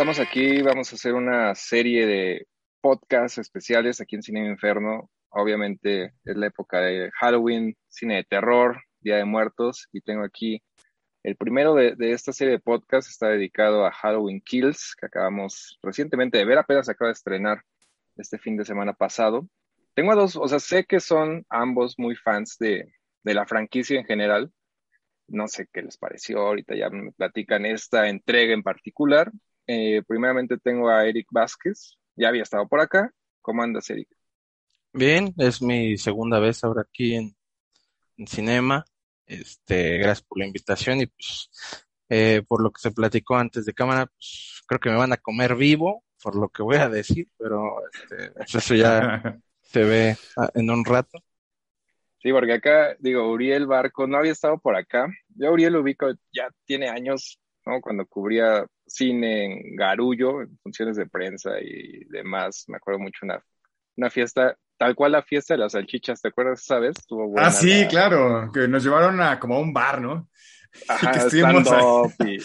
[0.00, 2.46] Estamos aquí, vamos a hacer una serie de
[2.80, 5.10] podcasts especiales aquí en Cine Inferno.
[5.28, 10.62] Obviamente es la época de Halloween, cine de terror, Día de Muertos, y tengo aquí
[11.22, 16.38] el primero de, esta serie de podcasts, está dedicado a Halloween Kills, que acabamos recientemente
[16.38, 17.62] de ver, apenas acaba de estrenar
[18.16, 19.46] este fin de semana pasado.
[19.92, 22.90] Tengo a dos, o sea, sé que son ambos muy fans de,
[23.22, 24.50] de la franquicia en general.
[25.28, 29.30] No sé qué les pareció, ahorita ya me platican esta entrega en particular.
[29.72, 33.12] Eh, primeramente tengo a Eric Vázquez, ya había estado por acá.
[33.40, 34.08] ¿Cómo andas, Eric?
[34.92, 37.36] Bien, es mi segunda vez ahora aquí en,
[38.26, 38.84] Cinema.
[39.26, 41.50] Este, gracias por la invitación y pues
[42.08, 45.18] eh, por lo que se platicó antes de cámara, pues creo que me van a
[45.18, 50.16] comer vivo por lo que voy a decir, pero este, pues, eso ya se ve
[50.36, 51.22] ah, en un rato.
[52.18, 55.06] Sí, porque acá, digo, Uriel Barco no había estado por acá.
[55.28, 57.80] Yo Uriel lo ubico, ya tiene años, ¿no?
[57.80, 62.64] Cuando cubría cine en Garullo, en funciones de prensa y demás.
[62.68, 63.42] Me acuerdo mucho una,
[63.96, 66.96] una fiesta, tal cual la fiesta de las salchichas, ¿te acuerdas esa vez?
[66.98, 70.28] Estuvo buena ah, sí, claro, que nos llevaron a como a un bar, ¿no?
[70.88, 71.66] Ajá, stand
[72.26, 72.38] y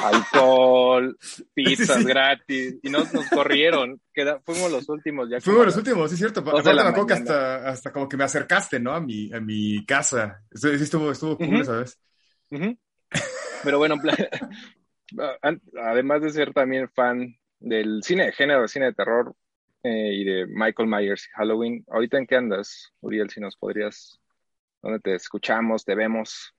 [0.00, 1.18] alcohol,
[1.52, 4.00] pizzas gratis, y nos, nos corrieron,
[4.44, 5.40] fuimos los últimos ya.
[5.40, 8.24] Fuimos los últimos, sí es cierto, aparte me acuerdo que hasta, hasta como que me
[8.24, 8.92] acercaste, ¿no?
[8.92, 11.98] A mi, a mi casa, sí estuvo, estuvo cool esa vez.
[13.64, 13.96] Pero bueno,
[15.80, 19.34] además de ser también fan del cine de género, cine de terror
[19.82, 23.30] eh, y de Michael Myers y Halloween, ¿ahorita en qué andas, Uriel?
[23.30, 24.20] Si nos podrías,
[24.82, 26.54] ¿dónde te escuchamos, te vemos?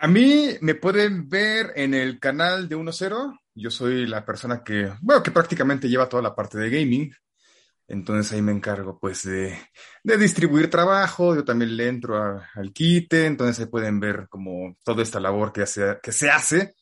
[0.00, 3.36] A mí me pueden ver en el canal de 1.0.
[3.54, 7.12] Yo soy la persona que, bueno, que prácticamente lleva toda la parte de gaming.
[7.88, 9.58] Entonces ahí me encargo pues de,
[10.04, 15.18] distribuir trabajo, yo también le entro al quite, entonces ahí pueden ver como toda esta
[15.18, 16.74] labor que, hace, que se hace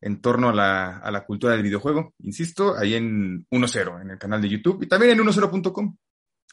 [0.00, 2.14] en torno a la, a la cultura del videojuego.
[2.20, 5.96] Insisto, ahí en 1.0, en el canal de YouTube y también en 1.0.com.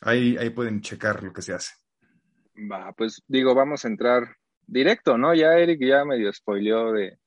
[0.01, 1.71] Ahí, ahí pueden checar lo que se hace.
[2.69, 4.35] Va, pues digo, vamos a entrar
[4.67, 5.33] directo, ¿no?
[5.33, 7.17] Ya Eric ya medio spoileó de,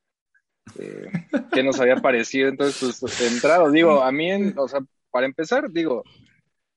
[0.74, 1.10] de
[1.50, 6.04] qué nos había parecido, entonces pues entrado, digo, a mí, o sea, para empezar, digo,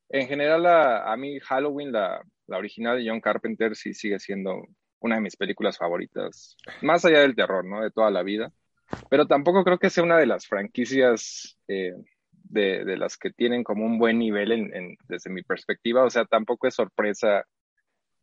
[0.09, 4.67] en general a, a mí Halloween, la, original de John Carpenter, sí sigue siendo
[4.99, 7.81] una de mis películas favoritas, más allá del terror, ¿no?
[7.81, 8.51] De toda la vida,
[9.09, 11.93] pero tampoco creo que sea una de las franquicias eh,
[12.31, 16.75] de, las que tienen como un buen nivel desde mi perspectiva, o sea, tampoco es
[16.75, 17.45] sorpresa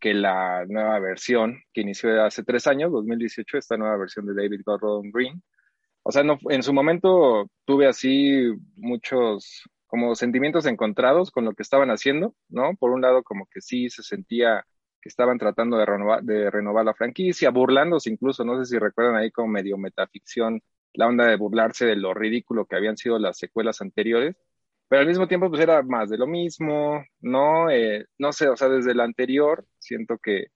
[0.00, 4.60] que la nueva versión que inició hace tres años, 2018, esta nueva versión de David
[4.64, 5.42] Gordon Green.
[6.02, 9.64] O sea, no, en su momento tuve así muchos
[9.94, 12.74] como sentimientos encontrados con lo que estaban haciendo, ¿no?
[12.74, 14.66] Por un lado, como que sí se sentía
[15.00, 19.14] que estaban tratando de renovar, de renovar la franquicia, burlándose incluso, no sé si recuerdan
[19.14, 20.60] ahí como medio metaficción,
[20.94, 24.34] la onda de burlarse de lo ridículo que habían sido las secuelas anteriores
[24.88, 27.70] pero al mismo tiempo pues era más de lo mismo, ¿no?
[27.70, 30.48] Eh, no sé, o sea, desde el anterior siento que,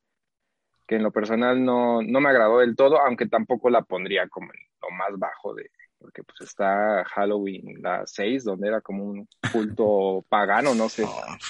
[0.85, 4.49] que en lo personal no, no me agradó del todo, aunque tampoco la pondría como
[4.83, 10.25] lo más bajo de, porque pues está Halloween la 6, donde era como un culto
[10.29, 11.05] pagano, no sé.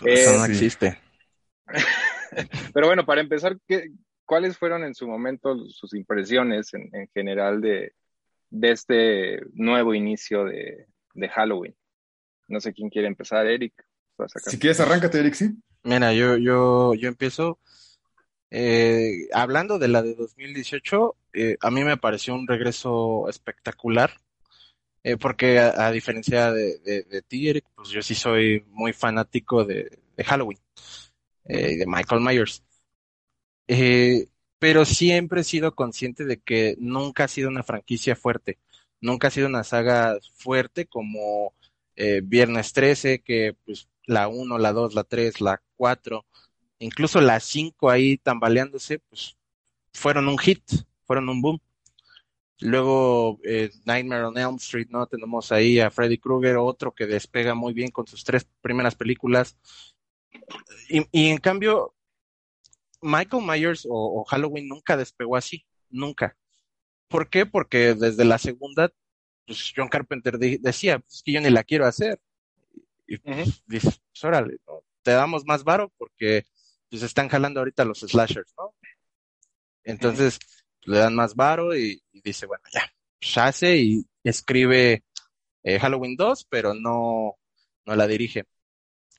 [0.05, 0.99] eso no eh, existe.
[2.75, 3.91] Pero bueno, para empezar, ¿qué,
[4.25, 7.93] ¿cuáles fueron en su momento sus impresiones en, en general de,
[8.51, 11.77] de este nuevo inicio de, de Halloween?
[12.49, 13.75] No sé quién quiere empezar, Eric.
[14.47, 15.51] Si quieres, arráncate, Eric, sí.
[15.85, 17.59] Mira, yo, yo, yo empiezo.
[18.51, 24.11] Eh, hablando de la de 2018, eh, a mí me pareció un regreso espectacular,
[25.03, 30.25] eh, porque a, diferencia de, de, Eric, pues yo sí soy muy fanático de, de
[30.25, 30.59] Halloween
[31.49, 32.63] y de Michael Myers.
[34.59, 38.59] pero siempre he sido consciente de que nunca ha sido una franquicia fuerte,
[39.01, 41.55] nunca ha sido una saga fuerte como
[41.97, 46.25] eh, Viernes 13, que pues la 1, la 2, la 3, la 4,
[46.79, 49.37] incluso la 5 ahí tambaleándose, pues
[49.93, 50.63] fueron un hit,
[51.05, 51.61] fueron un boom.
[52.61, 55.07] Luego eh, Nightmare on Elm Street, ¿no?
[55.07, 59.57] Tenemos ahí a Freddy Krueger, otro que despega muy bien con sus tres primeras películas.
[60.89, 61.95] Y, y en cambio,
[63.01, 66.37] Michael Myers o, o, Halloween nunca despegó así, nunca.
[67.09, 67.47] ¿Por qué?
[67.47, 68.93] Porque desde la segunda
[69.49, 72.21] pues John Carpenter decía, pues, es que yo ni la quiero hacer.
[73.07, 74.59] Y pues, dices, pues órale,
[75.03, 76.45] te damos más varo porque
[76.91, 78.75] pues están jalando ahorita los slashers, ¿no?
[79.85, 80.39] Entonces
[80.83, 85.03] le dan más varo y, dice, bueno, ya, hace y escribe
[85.63, 87.37] eh, Halloween 2, pero no,
[87.85, 88.45] no la dirige.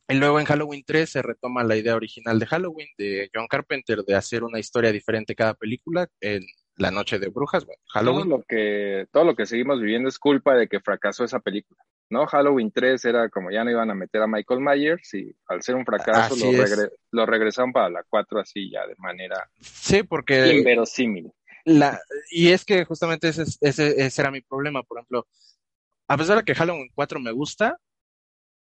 [0.08, 4.04] Y luego en Halloween 3 se retoma la idea original de Halloween de John Carpenter
[4.04, 6.08] de hacer una historia diferente cada película.
[6.20, 6.44] En
[6.78, 8.30] la Noche de Brujas, bueno, Halloween.
[8.30, 11.84] Todo lo que, todo lo que seguimos viviendo es culpa de que fracasó esa película.
[12.10, 12.26] ¿no?
[12.26, 15.76] Halloween 3 era como ya no iban a meter a Michael Myers y al ser
[15.76, 21.32] un fracaso lo, lo, regresaron para la 4 así ya de manera sí, porque inverosímil.
[21.70, 22.02] La,
[22.32, 25.28] y es que justamente ese, ese, ese era mi problema, por ejemplo,
[26.08, 27.78] a pesar de que Halloween 4 me gusta,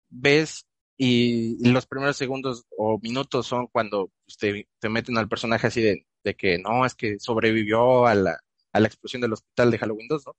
[0.10, 0.66] ves
[0.98, 4.10] y, los primeros segundos o minutos son cuando
[4.40, 8.40] te, te meten al personaje así de, de, que no, es que sobrevivió a la,
[8.72, 10.36] a la explosión del hospital de Halloween 2, ¿no?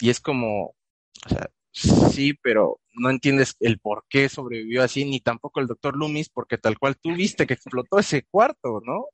[0.00, 5.20] Y es como, o sea, sí, pero no entiendes el por qué sobrevivió así, ni
[5.20, 9.06] tampoco el doctor Loomis, porque tal cual tú viste que explotó ese cuarto, ¿no?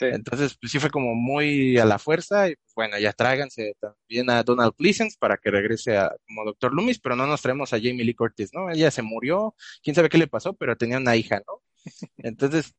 [0.00, 4.30] Entonces, pues sí fue como muy a la fuerza y pues, bueno, ya tráiganse también
[4.30, 7.78] a Donald Pleasence para que regrese a, como Doctor Loomis, pero no nos traemos a
[7.78, 8.70] Jamie Lee Curtis, ¿no?
[8.70, 11.62] Ella se murió, quién sabe qué le pasó, pero tenía una hija, ¿no?
[12.18, 12.74] Entonces,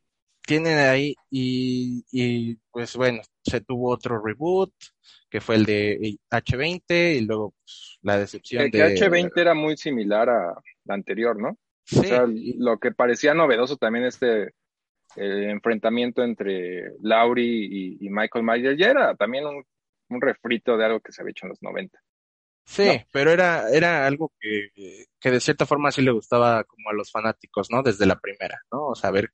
[0.46, 4.74] tienen ahí y, y pues bueno, se tuvo otro reboot
[5.30, 8.96] que fue el de H20 y luego pues, la decepción que, de...
[8.98, 11.58] H20 era muy similar a la anterior, ¿no?
[11.84, 12.00] Sí.
[12.00, 14.54] O sea, lo que parecía novedoso también este
[15.16, 21.12] el enfrentamiento entre Laurie y, Michael Myers ya era también un, refrito de algo que
[21.12, 22.00] se había hecho en los 90.
[22.66, 24.70] Sí, pero era, era algo que,
[25.20, 27.84] que, de cierta forma sí le gustaba como a los fanáticos, ¿no?
[27.84, 28.88] Desde la primera, ¿no?
[28.88, 29.32] O saber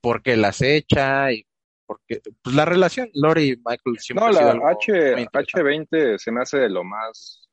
[0.00, 1.46] por qué las echa y
[1.86, 6.40] por qué, pues la relación, Laurie y Michael siempre No, la H, H20 se me
[6.40, 7.48] hace de lo más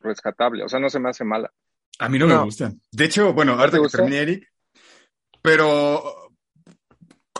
[0.00, 1.52] rescatable, o sea, no se me hace mala.
[1.98, 2.72] A mí no, me gusta.
[2.92, 4.52] De hecho, bueno, ahorita que terminé, Eric,
[5.40, 6.23] pero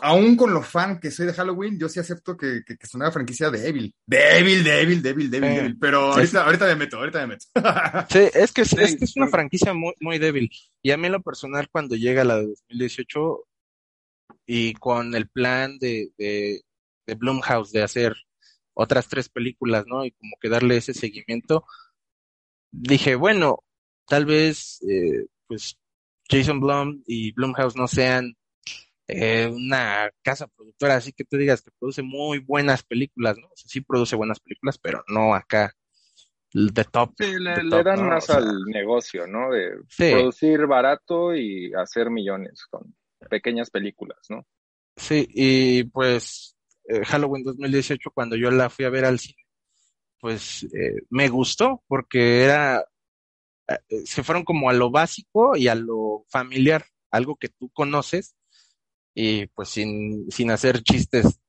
[0.04, 3.10] aún con lo fan que soy de Halloween, yo sí acepto que, que, es una
[3.10, 3.94] franquicia débil.
[4.06, 5.78] Débil, débil, débil, débil, débil.
[5.78, 7.46] Pero ahorita, ahorita me meto, ahorita me meto.
[8.10, 10.50] sí, es que es, que es una franquicia muy, muy débil.
[10.82, 13.44] Y a mí en lo personal, cuando llega la de 2018
[14.46, 16.60] y con el plan de, de,
[17.06, 18.14] de Blumhouse de hacer
[18.74, 20.04] otras tres películas, ¿no?
[20.04, 21.64] Y como que darle ese seguimiento,
[22.70, 23.60] dije, bueno,
[24.06, 25.78] tal vez, eh, pues,
[26.28, 28.34] Jason Blum y Blumhouse no sean
[29.06, 33.48] eh, una casa productora así que tú digas que produce muy buenas películas, ¿no?
[33.48, 35.74] O sea, sí produce buenas películas, pero no acá
[36.52, 37.12] de top.
[37.18, 39.50] Sí, le, dan más al negocio, ¿no?
[39.50, 42.94] De producir barato y hacer millones con
[43.28, 44.46] pequeñas películas, ¿no?
[44.96, 46.56] Sí, y pues
[46.88, 49.42] eh, Halloween 2018, cuando yo la fui a ver al cine,
[50.20, 52.86] pues eh, me gustó porque era,
[54.04, 58.36] se fueron como a lo básico y a lo familiar, algo que tú conoces
[59.14, 61.40] y pues sin, sin hacer chistes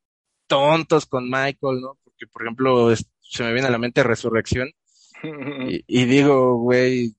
[0.47, 1.97] tontos con Michael, ¿no?
[2.03, 4.71] Porque, por ejemplo, se me viene a la mente Resurrección
[5.87, 7.15] y, digo, güey,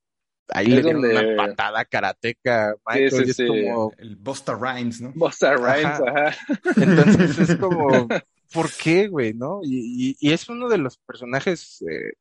[0.48, 3.92] ahí le dieron una patada karateca Michael y es como...
[3.98, 5.12] El Busta Rhymes, ¿no?
[5.14, 6.36] Busta Rhymes, ajá.
[6.76, 7.88] Entonces es como,
[8.52, 9.60] ¿por qué, güey, no?
[9.64, 12.12] Y, y, es uno de los personajes, eh,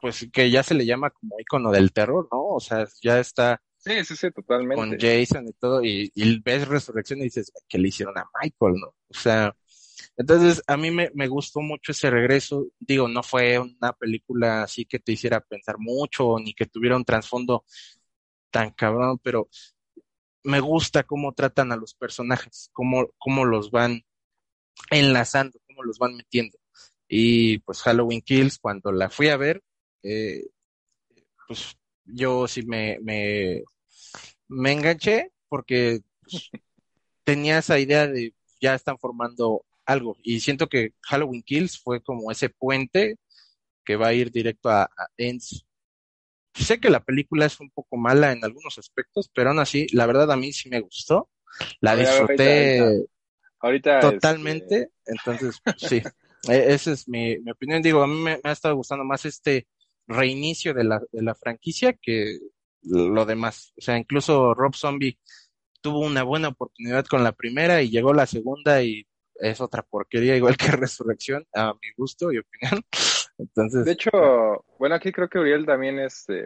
[0.00, 2.46] pues, que ya se le llama como icono del terror, ¿no?
[2.46, 4.76] O sea, ya está Sí, sí, sí, totalmente.
[4.76, 6.12] Con Jason y todo, y,
[6.44, 8.88] ves Resurrección y dices, ¿qué le hicieron a Michael, no?
[8.88, 9.56] O sea,
[10.18, 12.66] entonces a mí me, me, gustó mucho ese regreso.
[12.78, 17.06] Digo, no fue una película así que te hiciera pensar mucho, ni que tuviera un
[17.06, 17.64] trasfondo
[18.50, 19.48] tan cabrón, pero
[20.42, 24.04] me gusta cómo tratan a los personajes, cómo, cómo los van
[24.90, 26.58] enlazando, cómo los van metiendo.
[27.08, 29.62] Y pues Halloween Kills, cuando la fui a ver,
[30.02, 30.46] eh,
[31.48, 31.76] pues
[32.14, 33.62] yo sí me, me,
[34.48, 36.50] me enganché porque pues,
[37.24, 42.30] tenía esa idea de ya están formando algo y siento que Halloween Kills fue como
[42.30, 43.16] ese puente
[43.84, 45.66] que va a ir directo a, a Ends.
[46.54, 50.06] Sé que la película es un poco mala en algunos aspectos, pero aún así, la
[50.06, 51.30] verdad a mí sí me gustó.
[51.80, 53.06] La disfruté
[53.60, 54.90] ahorita, totalmente.
[55.06, 56.02] Entonces, sí,
[56.48, 57.82] e, esa es mi, mi, opinión.
[57.82, 59.66] Digo, a mí me, me, ha estado gustando más este
[60.10, 62.38] reinicio de la, de la franquicia que
[62.82, 63.72] lo demás.
[63.78, 65.18] O sea, incluso Rob Zombie
[65.80, 70.36] tuvo una buena oportunidad con la primera y llegó la segunda y es otra porquería,
[70.36, 72.82] igual que Resurrección, a mi gusto y opinión.
[73.38, 73.84] Entonces.
[73.84, 74.10] De hecho,
[74.78, 76.44] bueno, aquí creo que Uriel también este.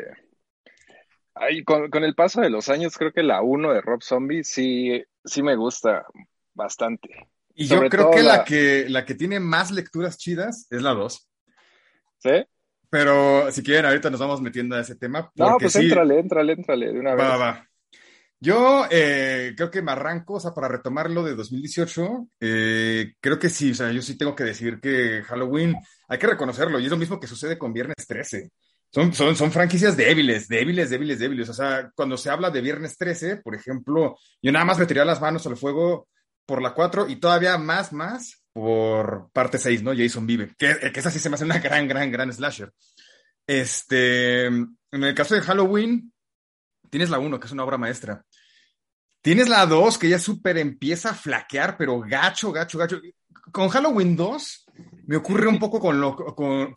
[1.34, 4.44] Ay, con, con, el paso de los años, creo que la 1 de Rob Zombie
[4.44, 6.06] sí, sí me gusta
[6.54, 7.28] bastante.
[7.56, 8.38] Y yo creo que la...
[8.38, 8.44] la...
[8.44, 11.28] que la que tiene más lecturas chidas es la 2.
[12.18, 12.30] ¿Sí?
[12.94, 15.28] Pero si quieren, ahorita nos vamos metiendo a ese tema.
[15.34, 17.24] No, pues sí, éntrale, éntrale, éntrale de una vez.
[17.24, 17.68] Va, va.
[18.38, 23.48] Yo eh, creo que me arranco, o sea, para retomarlo de 2018, eh, creo que
[23.48, 25.74] sí, o sea, yo sí tengo que decir que Halloween,
[26.06, 28.52] hay que reconocerlo, y es lo mismo que sucede con Viernes 13.
[28.92, 31.48] Son, son, son franquicias débiles, débiles, débiles, débiles.
[31.48, 35.20] O sea, cuando se habla de Viernes 13, por ejemplo, yo nada más metería las
[35.20, 36.06] manos al fuego
[36.46, 39.92] por la 4 y todavía más, más por parte 6, ¿no?
[39.94, 42.72] Jason Vive, que, que esa sí se me hace una gran, gran, gran slasher.
[43.46, 46.12] Este, en el caso de Halloween,
[46.88, 48.24] tienes la 1, que es una obra maestra.
[49.20, 53.00] Tienes la 2, que ya súper empieza a flaquear, pero gacho, gacho, gacho.
[53.50, 54.66] Con Halloween 2
[55.06, 56.74] me ocurre un poco con lo con,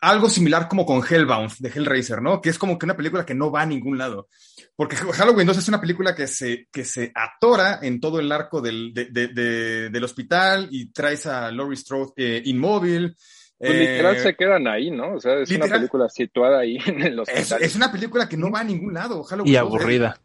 [0.00, 2.40] algo similar como con Hellbound de Hellraiser, ¿no?
[2.40, 4.28] Que es como que una película que no va a ningún lado.
[4.74, 8.62] Porque Halloween 2 es una película que se, que se atora en todo el arco
[8.62, 13.14] del, del hospital y traes a Laurie Strode eh, inmóvil.
[13.58, 15.16] Pues literal eh, se quedan ahí, ¿no?
[15.16, 17.62] O sea, es una película situada ahí en el hospital.
[17.62, 19.22] Es, una película que no va a ningún lado.
[19.44, 20.18] y aburrida.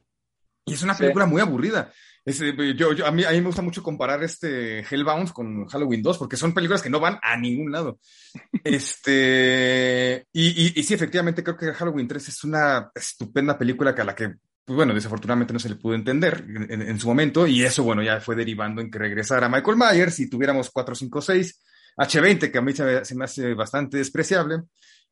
[0.66, 1.92] y es una película muy aburrida.
[2.26, 6.18] Eh, yo, a, mí, a mí me gusta mucho comparar este Hellbound con Halloween 2,
[6.18, 8.00] porque son películas que no van a ningún lado.
[8.64, 14.06] Este, y, y, sí, efectivamente, creo que Halloween 3 es una estupenda película que a
[14.06, 14.34] la que,
[14.66, 18.02] pues bueno, desafortunadamente no se le pudo entender en, en, su momento, y eso, bueno,
[18.02, 21.62] ya fue derivando en que regresara Michael Myers y tuviéramos 4, 5, 6
[21.98, 24.64] H20, que a mí se, me hace bastante despreciable.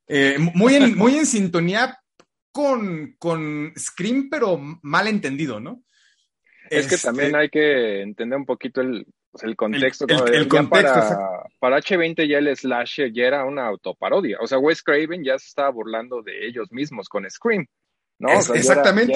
[0.08, 1.98] Eh, muy, en, muy en sintonía
[2.52, 5.84] con, con Scream, pero mal entendido, ¿no?
[6.80, 9.06] Es que también este hay que entender un poquito el,
[9.42, 10.06] el contexto.
[10.08, 14.38] El, contexto para, para, H20 ya el slasher ya era una autoparodia.
[14.42, 17.68] O sea, Wes Craven ya se estaba burlando de ellos mismos con Scream.
[18.20, 18.30] ¿no?
[18.32, 19.14] exactamente.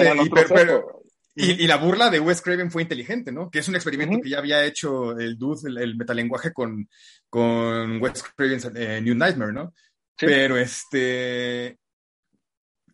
[0.48, 1.02] pero,
[1.34, 3.50] y, la burla de Wes Craven fue inteligente, ¿no?
[3.50, 6.88] Que es un experimento que ya había hecho el Dude, el, metalenguaje con,
[7.30, 9.72] con Wes Craven's eh, New Nightmare, ¿no?
[10.16, 11.78] Pero este.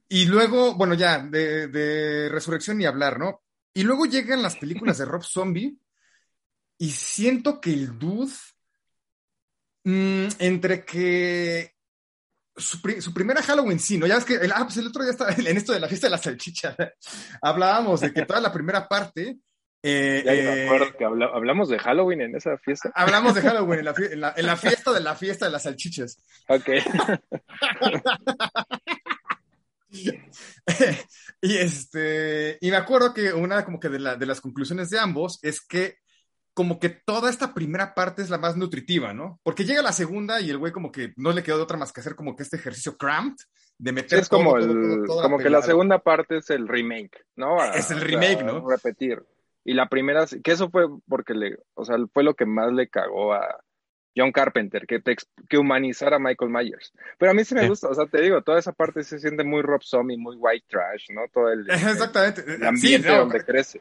[0.08, 3.42] Y luego, bueno, ya, de, Resurrección ni hablar, ¿no?
[3.74, 5.76] Y luego llegan las películas de Rob Zombie
[6.78, 8.32] y siento que el Dude,
[9.84, 11.74] mm, entre que
[12.56, 14.06] su, primera Halloween sí, ¿no?
[14.06, 16.06] Ya es que el, ah, pues el otro día estaba en esto de la fiesta
[16.06, 16.76] de la salchicha.
[17.42, 19.38] Hablábamos de que toda la primera parte.
[19.86, 22.90] Eh, me acuerdo eh, que hablamos de Halloween en esa fiesta.
[22.94, 26.22] Hablamos de Halloween en la, en la, fiesta de la fiesta de las salchichas.
[26.48, 26.70] Ok.
[31.40, 34.98] y este, y me acuerdo que una como que de, la, de las conclusiones de
[34.98, 35.98] ambos es que
[36.54, 39.40] como que toda esta primera parte es la más nutritiva, ¿no?
[39.42, 41.92] Porque llega la segunda y el güey como que no le quedó de otra más
[41.92, 43.44] que hacer como que este ejercicio cramped
[43.76, 47.62] de meter es como el, como que la segunda parte es el remake, ¿no?
[47.74, 48.68] es el remake, ¿no?
[48.68, 49.20] Repetir.
[49.64, 52.88] Y la primera, que eso fue porque le, o sea, fue lo que más le
[52.88, 53.64] cagó a
[54.16, 55.16] John Carpenter, que, te,
[55.48, 56.92] que humanizara a Michael Myers.
[57.18, 59.44] Pero a mí sí me gusta, o sea, te digo, toda esa parte se siente
[59.44, 61.22] muy Rob Zombie, muy white trash, ¿no?
[61.32, 62.44] Todo el, Exactamente.
[62.64, 63.80] ambiente donde crece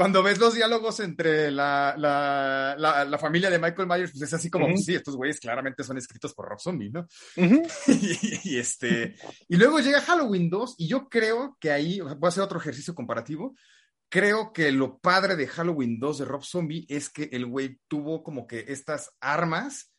[0.00, 4.48] cuando ves los diálogos entre la, la, la, familia de Michael Myers, pues es así
[4.48, 7.06] como, sí, estos güeyes claramente son escritos por Rob Zombie, ¿no?
[7.36, 9.14] y, este,
[9.46, 12.94] y luego llega Halloween 2 y yo creo que ahí, voy a hacer otro ejercicio
[12.94, 13.54] comparativo,
[14.10, 18.22] creo que lo padre de Halloween 2 de Rob Zombie es que el güey tuvo
[18.22, 19.90] como que estas armas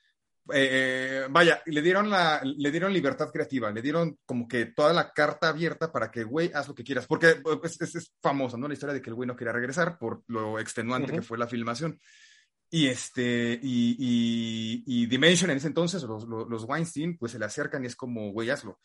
[0.54, 5.12] eh, vaya, le dieron, la, le dieron libertad creativa, le dieron como que toda la
[5.12, 8.68] carta abierta para que, güey, haz lo que quieras, porque pues, es, famosa, ¿no?
[8.68, 11.48] La historia de que el güey no quería regresar por lo extenuante que fue la
[11.48, 12.00] filmación.
[12.70, 17.46] Y este, y, y, Dimension en ese entonces, los, los, los, Weinstein, pues se le
[17.46, 18.80] acercan y es como, güey, hazlo.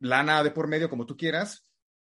[0.00, 1.64] Lana de por medio, como tú quieras,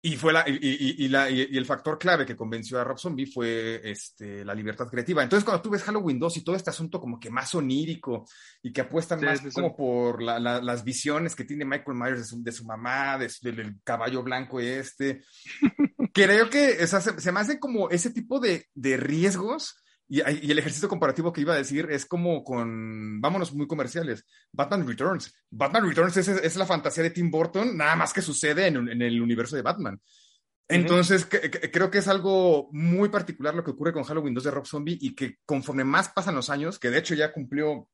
[0.05, 3.79] y, fue la, y, la, y, el factor clave que convenció a Rob Zombie fue
[3.89, 5.23] este, la libertad creativa.
[5.23, 8.25] Entonces, cuando tú ves Halloween 2 y todo este asunto como que más onírico
[8.61, 13.17] y que apuesta más como por las visiones que tiene Michael Myers de su, mamá,
[13.17, 15.23] del caballo blanco este,
[16.13, 21.31] creo que se, me hace como ese tipo de, de riesgos y, el ejercicio comparativo
[21.31, 25.33] que iba a decir es como con, vámonos muy comerciales, Batman Returns.
[25.49, 29.55] Batman Returns es, la fantasía de Tim Burton, nada más que sucede en, el universo
[29.55, 29.99] de Batman.
[30.67, 34.65] Entonces, creo que es algo muy particular lo que ocurre con Halloween 2 de Rob
[34.65, 37.89] Zombie y que conforme más pasan los años, que de hecho ya cumplió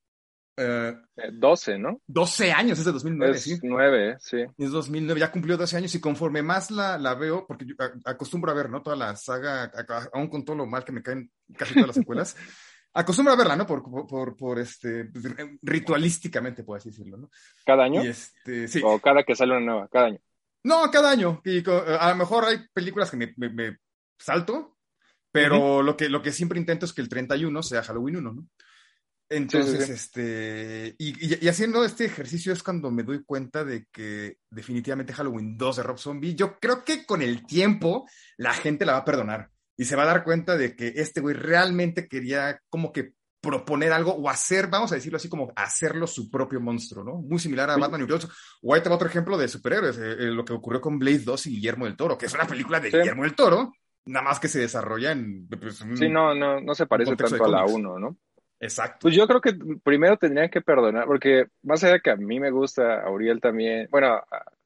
[0.59, 2.01] 12, eh, ¿no?
[2.07, 3.59] 12 años, es de 2009, es sí.
[3.61, 4.37] 9, sí.
[4.57, 7.75] Es 2009, ya cumplió 12 años y conforme más la, la veo, porque yo
[8.05, 8.81] acostumbro a ver, ¿no?
[8.81, 9.71] Toda la saga,
[10.13, 12.35] aún con todo lo mal que me caen casi todas las secuelas,
[12.93, 13.65] acostumbro a verla, ¿no?
[13.65, 15.09] Por, por, por, este,
[15.61, 17.29] ritualísticamente, puedo así decirlo, ¿no?
[17.65, 18.01] ¿Cada año?
[18.01, 18.81] este, sí.
[18.83, 20.19] O cada que sale una nueva, cada año.
[20.63, 21.41] No, cada año.
[21.45, 23.77] Y a lo mejor hay películas que me, me,
[24.17, 24.77] salto,
[25.31, 28.47] pero lo, que, lo que siempre intento es que el 31 sea Halloween 1, ¿no?
[29.29, 35.55] Entonces, este, y, haciendo este ejercicio es cuando me doy cuenta de que definitivamente Halloween
[35.55, 38.07] 2 de Rob Zombie, yo creo que con el tiempo
[38.37, 41.21] la gente la va a perdonar y se va a dar cuenta de que este
[41.21, 46.07] güey realmente quería como que proponer algo o hacer, vamos a decirlo así, como hacerlo
[46.07, 47.21] su propio monstruo, ¿no?
[47.21, 48.13] Muy similar a Batman y
[48.63, 51.19] O ahí te va otro ejemplo de superhéroes, eh, eh, lo que ocurrió con Blade
[51.19, 53.71] 2 y Guillermo del Toro, que es una película de Guillermo del Toro,
[54.05, 55.47] nada más que se desarrolla en...
[55.47, 58.17] Pues, sí, no, no, no se parece tanto a la 1, ¿no?
[58.59, 58.99] Exacto.
[59.03, 62.39] Pues yo creo que primero tendrían que perdonar, porque más allá de que a mí
[62.39, 64.21] me gusta, a Uriel también, bueno,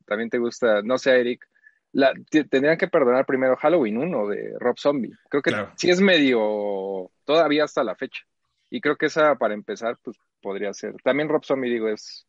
[0.05, 1.47] también te gusta, no sé, Eric,
[1.91, 2.11] la,
[2.49, 5.13] tendrían que perdonar primero Halloween 1 de Rob Zombie.
[5.29, 8.23] Creo que sí es medio, todavía hasta la fecha.
[8.71, 10.95] Y creo que esa, para empezar, pues podría ser.
[11.03, 12.25] También Rob Zombie, digo, es,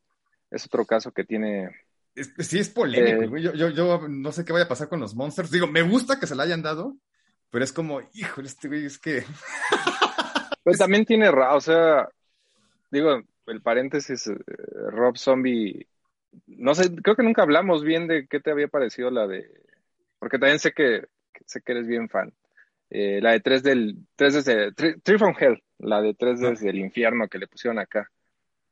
[0.51, 1.71] es otro caso que tiene...
[2.15, 3.37] sí, es polémico.
[3.37, 5.51] Eh, yo, yo, yo no sé qué vaya a pasar con los Monsters.
[5.51, 6.95] Digo, me gusta que se la hayan dado,
[7.49, 9.25] pero es como, híjole, este güey es que...
[10.65, 12.09] Pues también tiene, o sea,
[12.91, 14.35] digo, el paréntesis, eh,
[14.91, 15.87] Rob Zombie,
[16.47, 19.47] no sé, creo que nunca hablamos bien de qué te había parecido la de,
[20.19, 21.07] porque también sé que,
[21.47, 22.33] sé que eres bien fan.
[22.91, 26.51] Eh, la de tres del, tres desde, Three from Hell, la de tres ah.
[26.51, 28.11] desde el infierno que le pusieron acá.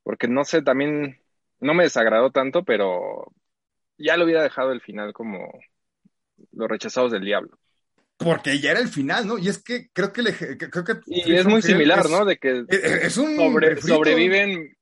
[0.03, 1.21] Porque no sé, también
[1.61, 3.33] no me desagradó tanto, pero
[3.99, 5.53] ya lo hubiera dejado el final como
[6.53, 7.59] los rechazados del diablo
[8.17, 9.39] porque ya era el final, ¿no?
[9.39, 12.25] Y es que creo que, le, creo que y es muy similar, ¿no?
[12.25, 13.37] De que es un
[13.81, 14.77] sobreviven,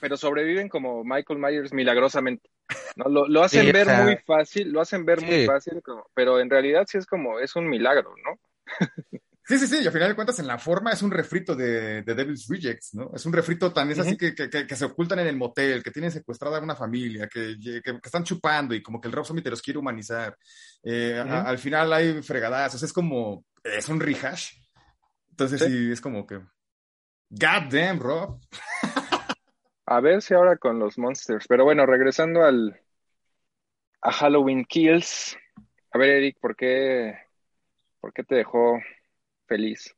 [0.00, 2.50] pero sobreviven como Michael Myers milagrosamente.
[2.96, 3.08] ¿no?
[3.08, 5.82] Lo, lo hacen ver muy fácil, lo hacen ver muy fácil,
[6.14, 8.40] pero en realidad sí es como, es un milagro, ¿no?
[9.46, 12.02] Sí, sí, sí, y al final de cuentas en la forma es un refrito de,
[12.02, 13.12] de Devil's Rejects, ¿no?
[13.14, 15.92] Es un refrito tan, es así que, que, que, se ocultan en el motel, que
[15.92, 17.56] tienen secuestrada a una familia, que,
[18.02, 20.36] están chupando y como que el Rob Zombie te los quiere humanizar.
[20.82, 24.50] Eh, al final hay fregadazos, es como, es un rehash.
[25.30, 25.92] Entonces ¿Sí?
[25.92, 26.38] es como que,
[27.30, 28.40] God damn, Rob.
[29.86, 32.80] a ver si ahora con los monsters, pero bueno, regresando al,
[34.00, 35.36] a Halloween Kills.
[35.92, 37.16] A ver, Eric, ¿por qué,
[38.00, 38.80] por qué te dejó
[39.46, 39.94] feliz.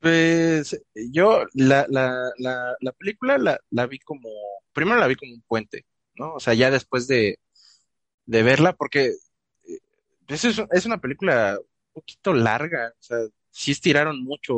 [0.00, 4.28] Pues yo la, la, la, la película la, la, vi como,
[4.72, 6.34] primero la vi como un puente, ¿no?
[6.34, 7.38] O sea, ya después de,
[8.26, 9.14] de verla, porque
[9.64, 9.78] eh,
[10.28, 13.18] es, es una película un poquito larga, o sea,
[13.50, 14.56] sí estiraron mucho,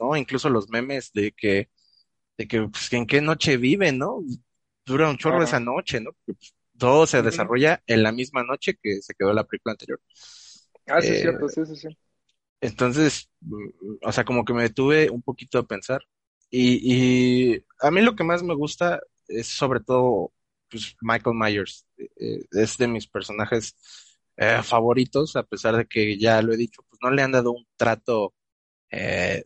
[0.00, 0.16] ¿no?
[0.16, 1.68] Incluso los memes de que,
[2.38, 4.22] de que, pues, en qué noche viven, ¿no?
[4.86, 6.12] Dura un chorro esa noche, ¿no?
[6.24, 10.00] Pues, todo se desarrolla en la misma noche que se quedó la película anterior.
[10.86, 11.98] Ah, sí, es cierto, sí, sí, sí.
[12.60, 13.30] Entonces,
[14.02, 16.02] o sea, como que me detuve un poquito a pensar.
[16.50, 20.32] Y, y a mí lo que más me gusta es sobre todo
[20.70, 21.86] pues, Michael Myers.
[21.98, 23.74] Eh, es de mis personajes
[24.36, 27.52] eh, favoritos, a pesar de que ya lo he dicho, pues no le han dado
[27.52, 28.34] un trato
[28.90, 29.44] eh,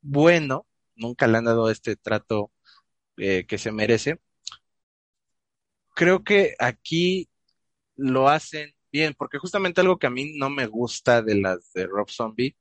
[0.00, 2.52] bueno, nunca le han dado este trato
[3.16, 4.20] que se merece.
[5.94, 7.28] Creo que aquí
[7.96, 11.86] lo hacen bien, porque justamente algo que a mí no me gusta de las de
[11.86, 12.56] Rob Zombie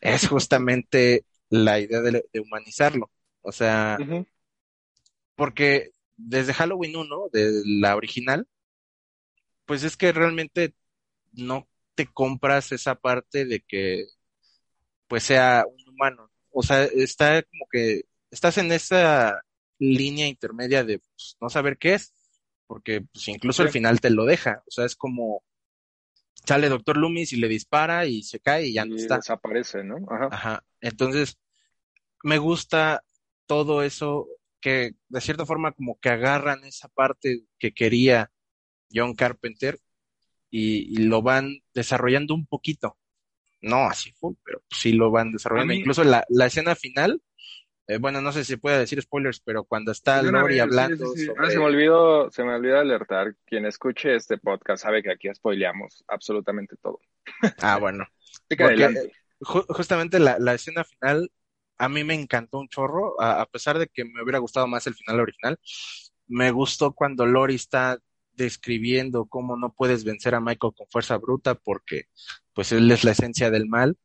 [0.00, 3.10] es justamente la idea de, humanizarlo.
[3.42, 3.98] O sea,
[5.34, 8.46] porque desde Halloween 1, de la original,
[9.64, 10.74] pues es que realmente
[11.32, 14.06] no te compras esa parte de que
[15.06, 16.30] pues sea un humano.
[16.50, 19.42] O sea, está como que estás en esa
[19.78, 22.12] línea intermedia de pues, no saber qué es,
[22.66, 24.62] porque pues incluso al final te lo deja.
[24.66, 25.42] O sea, es como
[26.50, 29.18] sale Doctor Loomis y le dispara y se cae y ya no está.
[29.18, 29.98] Desaparece, ¿no?
[30.10, 30.28] Ajá.
[30.32, 30.64] Ajá.
[30.80, 31.38] Entonces,
[32.24, 33.04] me gusta
[33.46, 34.26] todo eso
[34.60, 38.32] que de cierta forma como que agarran esa parte que quería
[38.92, 39.78] John Carpenter
[40.50, 42.98] y, lo van desarrollando un poquito.
[43.62, 45.72] No así fue, pero sí lo van desarrollando.
[45.72, 47.22] Incluso la, la escena final
[47.90, 51.12] eh, bueno, no sé si puede decir spoilers, pero cuando está Lori hablando.
[51.36, 53.34] Ah, se me olvidó, se me olvidó alertar.
[53.44, 57.00] Quien escuche este podcast sabe que aquí spoileamos absolutamente todo.
[57.58, 58.06] Ah, bueno.
[59.40, 61.32] justamente la, escena final
[61.78, 64.94] a mí me encantó un chorro, a, pesar de que me hubiera gustado más el
[64.94, 65.58] final original.
[66.28, 67.98] Me gustó cuando Lori está
[68.34, 72.04] describiendo cómo no puedes vencer a Michael con fuerza bruta porque
[72.54, 73.96] pues él es la esencia del mal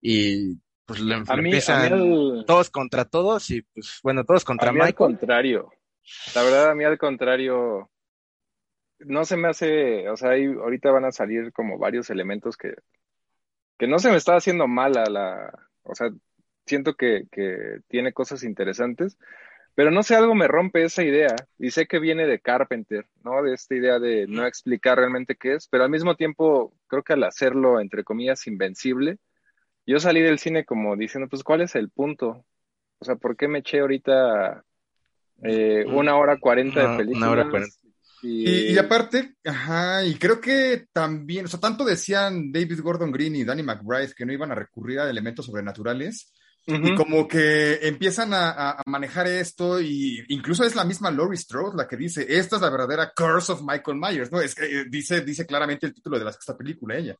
[0.00, 0.56] y
[0.88, 4.80] pues le, a mí, empiezan todos contra todos y pues bueno, todos contra a mí
[4.80, 5.70] Al contrario.
[6.34, 7.90] La verdad, a mí al contrario,
[9.00, 12.74] no se me hace, o sea, ahorita van a salir como varios elementos que,
[13.76, 16.10] que no se me está haciendo mal a la, o sea,
[16.64, 19.18] siento que, que tiene cosas interesantes,
[19.74, 23.42] pero no sé, algo me rompe esa idea y sé que viene de Carpenter, ¿no?
[23.42, 27.12] De esta idea de no explicar realmente qué es, pero al mismo tiempo creo que
[27.12, 29.18] al hacerlo, entre comillas, invencible,
[29.88, 32.44] yo salí del cine como diciendo, pues, ¿cuál es el punto?
[32.98, 34.62] O sea, ¿por qué me eché ahorita
[35.42, 37.26] eh, una hora cuarenta de película?
[37.26, 37.74] Una hora cuarenta.
[38.20, 38.76] Y...
[38.76, 43.62] aparte, ajá, y creo que también, o sea, tanto decían David Gordon Green y Danny
[43.62, 46.34] McBride que no iban a recurrir a elementos sobrenaturales,
[46.70, 51.88] Y como que empiezan a, manejar esto y incluso es la misma Laurie Strode la
[51.88, 54.40] que dice, esta es la verdadera curse of Michael Myers, ¿no?
[54.40, 57.16] Es que eh, dice, dice claramente el título de la sexta película ella.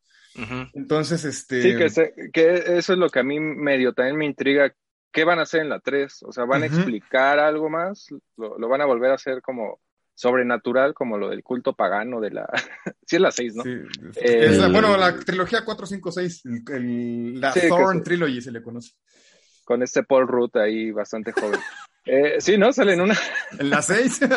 [0.75, 1.63] Entonces, este...
[1.63, 4.71] Sí, que, que, eso es lo que a mí medio también me intriga.
[5.11, 6.25] ¿Qué van a hacer en la 3?
[6.25, 8.09] O sea, ¿van a explicar algo más?
[8.37, 9.81] ¿Lo, ¿Lo, van a volver a hacer como
[10.15, 12.49] sobrenatural como lo del culto pagano de la...
[13.07, 13.65] sí es la 6, ¿no?
[13.65, 13.71] Sí,
[14.71, 18.93] bueno, la trilogía 4, 5, 6, el, la Thorn Trilogy se le conoce.
[19.68, 21.61] Con este Paul Rudd ahí bastante joven.
[22.07, 22.72] Eh, sí, ¿no?
[22.72, 23.14] Sale en una...
[23.59, 24.22] ¿En la 6?
[24.22, 24.31] en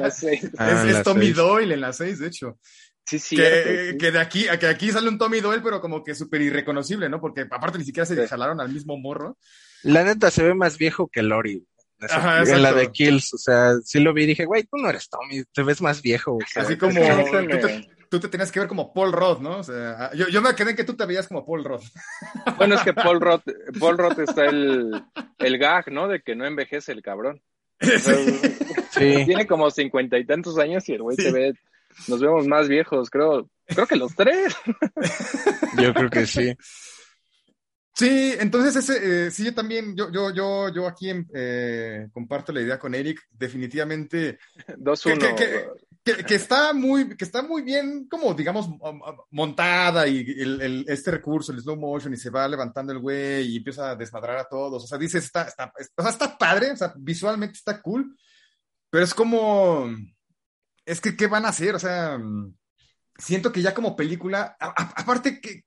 [0.00, 0.50] la 6.
[0.56, 2.60] Ah, es, Tommy Doyle en la 6, de hecho.
[3.04, 6.14] Sí, sí, que, que, de aquí, que aquí sale un Tommy Doyle, pero como que
[6.14, 7.20] súper irreconocible, ¿no?
[7.20, 9.36] Porque aparte ni siquiera se jalaron al mismo morro.
[9.82, 11.66] La neta se ve más viejo que Lori
[12.00, 15.08] en la de Kills, o sea, sí lo vi y dije, güey, tú no eres
[15.08, 16.38] Tommy, te ves más viejo.
[16.54, 19.58] Así como tú te, tenías que ver como Paul Roth, ¿no?
[19.58, 21.84] O sea, yo, yo me quedé en que tú te veías como Paul Roth.
[22.56, 23.44] Bueno, es que Paul Roth,
[23.78, 25.04] Paul Roth está el,
[25.38, 26.08] el gag, ¿no?
[26.08, 27.42] De que no envejece el cabrón.
[27.80, 28.48] sí.
[29.26, 31.54] Tiene como cincuenta y tantos años y el güey se ve,
[32.08, 34.56] nos vemos más viejos, creo, creo que los tres.
[35.80, 36.56] Yo creo que sí.
[37.94, 42.60] Sí, entonces ese, eh, sí, yo también, yo, yo, yo, yo aquí eh, comparto la
[42.60, 44.38] idea con Eric, definitivamente.
[44.76, 45.04] Dos
[46.16, 48.68] que, que, está muy, que está muy bien, como digamos,
[49.30, 53.56] montada y el, este recurso, el slow motion, y se va levantando el güey y
[53.58, 54.84] empieza a desmadrar a todos.
[54.84, 58.16] O sea, dices, está, está, sea, está padre, o sea, visualmente está cool,
[58.90, 59.90] pero es como,
[60.84, 61.74] es que, ¿qué van a hacer?
[61.74, 62.18] O sea,
[63.16, 65.64] siento que ya como película, aparte que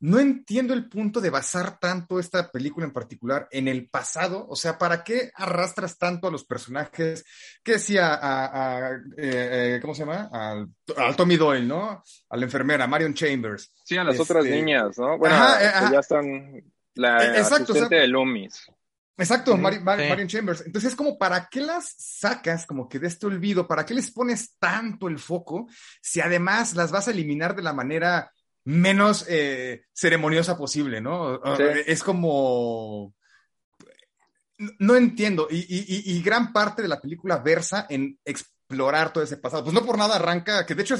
[0.00, 4.46] no entiendo el punto de basar tanto esta película en particular en el pasado.
[4.48, 7.24] O sea, ¿para qué arrastras tanto a los personajes?
[7.62, 10.30] Que si a, eh, eh, ¿cómo se llama?
[10.32, 12.02] Al, Tommy Doyle, ¿no?
[12.30, 13.70] A la enfermera, Marion Chambers.
[13.84, 15.18] Sí, a las otras este, niñas, ¿no?
[15.18, 16.62] Bueno, ya están
[16.94, 18.70] la exacto, asistente de Loomis.
[19.18, 20.62] Exacto, Marion Chambers.
[20.64, 23.68] Entonces es como, ¿para qué las sacas como que de este olvido?
[23.68, 25.68] ¿Para qué les pones tanto el foco
[26.00, 28.32] si además las vas a eliminar de la manera
[28.70, 31.40] menos eh, ceremoniosa posible, ¿no?
[31.86, 33.14] Es como...
[34.78, 39.64] No entiendo, y, gran parte de la película versa en explorar todo ese pasado.
[39.64, 40.96] Pues no por nada arranca, que de hecho,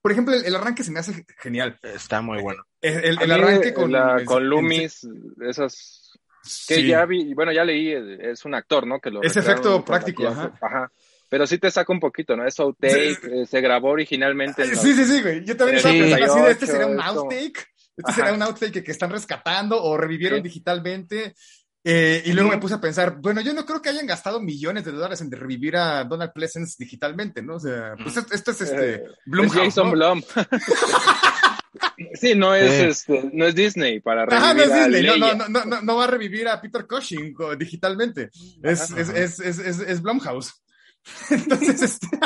[0.00, 1.78] por ejemplo, el, arranque se me hace genial.
[1.82, 2.64] Está muy bueno.
[2.80, 3.92] El, arranque con...
[4.24, 5.06] con Loomis,
[5.46, 6.18] esas...
[6.66, 8.98] Que ya vi, bueno, ya leí, es un actor, ¿no?
[8.98, 10.52] Que lo es efecto práctico, ajá.
[10.60, 10.90] ajá
[11.32, 12.46] pero sí te saca un poquito, ¿no?
[12.46, 14.66] Es outtake, eh, se grabó originalmente.
[14.76, 15.42] Sí, sí, sí, güey.
[15.46, 17.68] Yo también estaba pensando así este sería un outtake.
[17.96, 21.34] Este sería un outtake que, están rescatando o revivieron digitalmente.
[21.82, 24.84] Eh, y luego me puse a pensar, bueno, yo no creo que hayan gastado millones
[24.84, 27.54] de dólares en revivir a Donald Pleasence digitalmente, ¿no?
[27.54, 30.22] O sea, pues esto es este Blumhouse, Jason Blum.
[32.14, 35.64] Sí, no es este, no es Disney para revivir Ajá, no es Disney, no, no,
[35.64, 38.28] no, no, va a revivir a Peter Cushing digitalmente.
[38.62, 40.62] Es, es, es, es, es Blumhouse.
[41.30, 42.06] Entonces, este...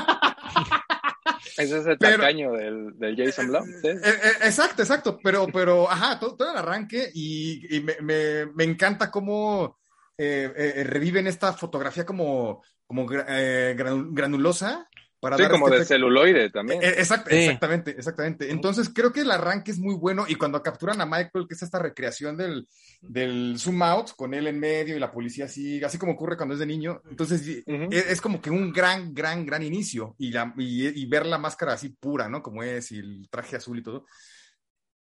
[1.58, 3.66] Ese es el tacaño del, del, Jason Blum.
[3.82, 5.18] Eh, eh, exacto, exacto.
[5.22, 9.78] Pero, pero, ajá, todo, el arranque y, me, me, me, encanta cómo
[10.18, 14.86] eh, reviven esta fotografía como, como granulosa
[15.36, 16.82] sí, como este de celuloide también.
[16.82, 18.50] Eh, exactamente, exactamente.
[18.50, 21.62] Entonces creo que el arranque es muy bueno y cuando capturan a Michael, que es
[21.62, 22.68] esta recreación del,
[23.00, 26.54] del zoom out con él en medio y la policía así, así como ocurre cuando
[26.54, 30.52] es de niño, entonces e, es, como que un gran, gran, gran inicio y, la,
[30.56, 32.42] y, ver la máscara así pura, ¿no?
[32.42, 34.06] Como es y el traje azul y todo.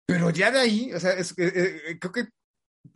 [0.07, 2.25] Pero ya de ahí, o sea, es, eh, eh, creo que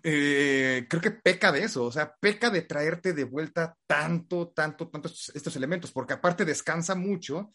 [0.03, 4.89] eh, creo que peca de eso, o sea, peca de traerte de vuelta tanto, tanto,
[4.89, 7.51] tanto estos, elementos, porque aparte descansa mucho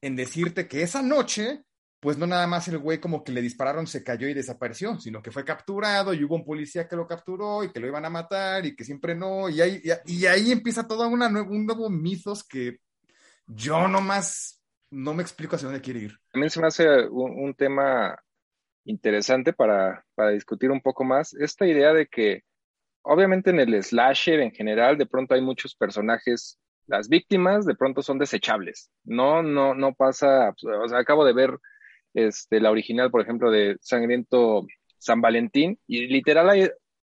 [0.00, 1.64] en decirte que esa noche,
[2.00, 5.22] pues no nada más el güey como que le dispararon, se cayó y desapareció, sino
[5.22, 8.10] que fue capturado y hubo un policía que lo capturó y que lo iban a
[8.10, 12.44] matar y que siempre no, y ahí, y, ahí empieza todo una, un nuevo mitos
[12.44, 12.78] que
[13.46, 16.18] yo nomás no me explico hacia dónde quiere ir.
[16.30, 18.16] También se me hace un tema
[18.86, 22.42] interesante para, para discutir un poco más esta idea de que
[23.02, 28.02] obviamente en el slasher en general de pronto hay muchos personajes las víctimas de pronto
[28.02, 28.90] son desechables.
[29.04, 31.58] No no no pasa o sea acabo de ver
[32.14, 34.66] este la original por ejemplo de sangriento
[34.98, 36.70] San Valentín y literal hay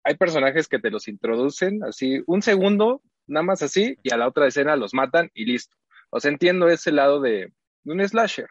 [0.04, 4.28] hay personajes que te los introducen así un segundo nada más así y a la
[4.28, 5.76] otra escena los matan y listo.
[6.10, 7.52] O sea entiendo ese lado de,
[7.84, 8.48] un slasher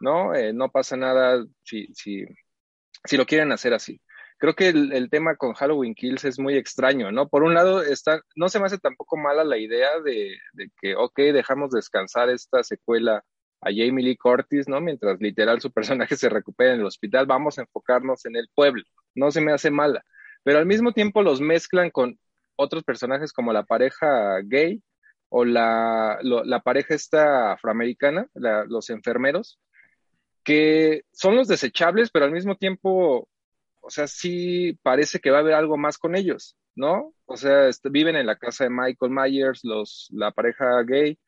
[0.00, 2.24] no eh, no pasa nada si si
[3.04, 4.00] si lo quieren hacer así.
[4.38, 7.28] Creo que el, tema con Halloween Kills es muy extraño, ¿no?
[7.28, 10.38] Por un lado, está, no se me hace tampoco mala la idea de,
[10.80, 13.22] que, ok, dejamos descansar esta secuela
[13.60, 14.80] a Jamie Lee Curtis, ¿no?
[14.80, 18.82] Mientras literal su personaje se recupera en el hospital, vamos a enfocarnos en el pueblo.
[19.14, 20.02] No se me hace mala.
[20.42, 22.18] pero al mismo tiempo los mezclan con
[22.56, 24.82] otros personajes como la pareja gay
[25.28, 29.60] o la, la pareja esta afroamericana, los enfermeros,
[30.44, 33.28] que son los desechables, pero al mismo tiempo,
[33.80, 37.14] o sea, sí parece que va a haber algo más con ellos, ¿no?
[37.26, 41.18] O sea, este, viven en la casa de Michael Myers, los, la pareja gay,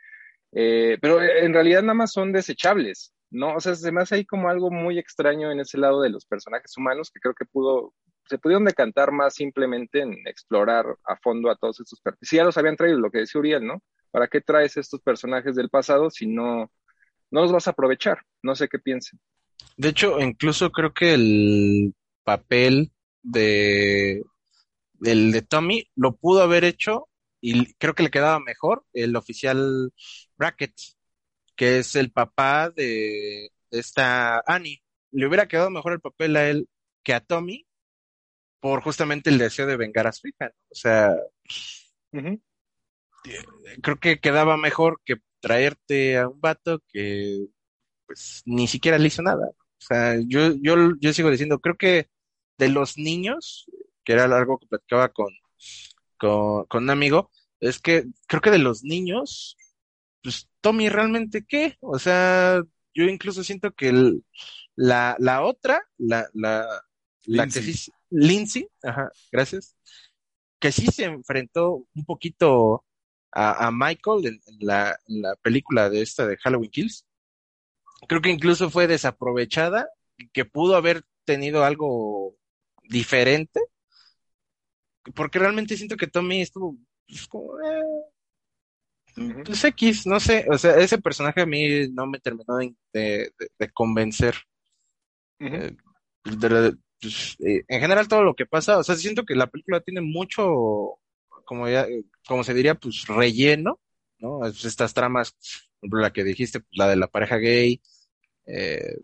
[0.52, 3.56] eh, pero en realidad nada más son desechables, ¿no?
[3.56, 7.10] O sea, hace ahí como algo muy extraño en ese lado de los personajes humanos
[7.10, 7.94] que creo que pudo,
[8.26, 12.28] se pudieron decantar más simplemente en explorar a fondo a todos estos personajes.
[12.28, 13.82] Si ya los habían traído, lo que decía Uriel, ¿no?
[14.10, 16.70] ¿Para qué traes estos personajes del pasado si no,
[17.32, 18.18] no los vas a aprovechar?
[18.42, 19.18] No sé qué piensen.
[19.76, 22.92] De hecho, incluso creo que el papel
[23.22, 24.22] de
[25.04, 27.08] el de Tommy lo pudo haber hecho
[27.40, 29.92] y creo que le quedaba mejor el oficial
[30.36, 30.74] Brackett,
[31.56, 34.82] que es el papá de esta Annie.
[35.10, 36.68] Le hubiera quedado mejor el papel a él
[37.02, 37.66] que a Tommy
[38.60, 40.52] por justamente el deseo de vengar a su hija.
[40.70, 41.16] O sea,
[43.82, 47.46] creo que quedaba mejor que traerte a un vato que
[48.06, 49.48] pues ni siquiera le hizo nada.
[49.48, 52.08] O sea, yo, yo, yo sigo diciendo, creo que
[52.58, 53.66] de los niños,
[54.04, 55.32] que era algo que platicaba con,
[56.18, 57.30] con, con un amigo,
[57.60, 59.56] es que creo que de los niños,
[60.22, 62.62] pues Tommy realmente qué, o sea,
[62.94, 64.20] yo incluso siento que
[64.76, 66.66] la, la otra, la, la,
[67.24, 69.76] la que sí, Lindsay, ajá, gracias,
[70.60, 72.84] que sí se enfrentó un poquito
[73.32, 77.06] a, Michael en, la, en, la, película de esta de Halloween Kills.
[78.08, 79.88] Creo que incluso fue desaprovechada,
[80.32, 82.36] que pudo haber tenido algo
[82.84, 83.60] diferente,
[85.14, 87.82] porque realmente siento que Tommy estuvo pues, como, eh,
[89.44, 92.58] pues X, no sé, o sea, ese personaje a mí no me terminó
[92.92, 93.32] de,
[93.74, 94.34] convencer.
[95.38, 95.76] Eh,
[96.22, 100.00] pues, eh, en general todo lo que pasa, o sea, siento que la película tiene
[100.00, 100.98] mucho,
[101.44, 101.86] como ya,
[102.26, 103.80] como se diría, pues relleno,
[104.18, 104.46] ¿no?
[104.46, 105.34] Estas tramas,
[105.82, 107.80] la que dijiste, pues, la de la pareja gay,
[108.46, 108.98] eh,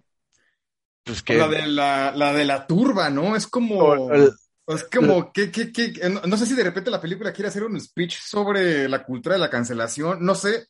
[1.05, 1.37] pues que...
[1.37, 3.37] La de la, la de la turba, ¿no?
[3.37, 4.13] Es como...
[4.13, 7.81] es como que, que, que, no, sé si de repente la película quiere hacer un
[7.81, 10.69] speech sobre la cultura de la cancelación, no sé.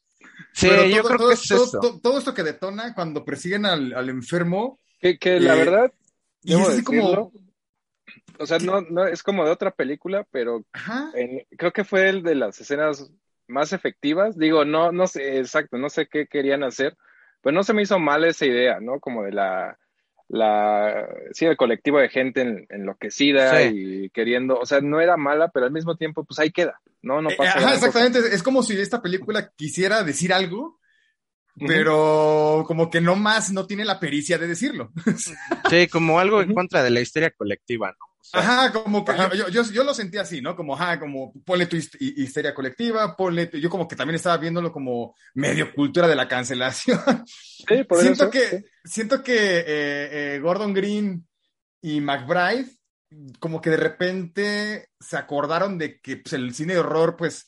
[0.52, 4.78] Sí, yo creo que es todo, todo, esto que detona cuando persiguen al, al enfermo.
[5.00, 5.92] Que, que la eh, verdad,
[6.42, 7.32] y es así como.
[8.38, 10.64] O sea, no, no, es como de otra película, pero
[11.56, 13.10] creo que fue el de las escenas
[13.46, 14.38] más efectivas.
[14.38, 16.96] Digo, no, no sé, exacto, no sé qué querían hacer,
[17.42, 19.00] pero no se me hizo mal esa idea, ¿no?
[19.00, 19.78] Como de la,
[20.28, 25.66] la, sí, el colectivo de gente enloquecida y queriendo, o sea, no era mala, pero
[25.66, 27.22] al mismo tiempo, pues ahí queda, ¿no?
[27.22, 30.78] No eh, pasa Ajá, exactamente, es como si esta película quisiera decir algo
[31.66, 34.92] pero como que no más no tiene la pericia de decirlo.
[35.70, 38.06] Sí, como algo en contra de la historia colectiva, ¿no?
[38.32, 40.56] Ajá, como que yo, yo, yo, lo sentí así, ¿no?
[40.56, 45.14] Como, ajá, como ponle tu histeria colectiva, ponle, yo como que también estaba viéndolo como
[45.34, 47.00] medio cultura de la cancelación.
[47.26, 49.64] Sí, por siento que, siento que eh,
[50.36, 51.26] eh, Gordon Green
[51.80, 52.78] y McBride
[53.40, 57.46] como que de repente se acordaron de que pues, el cine de horror, pues,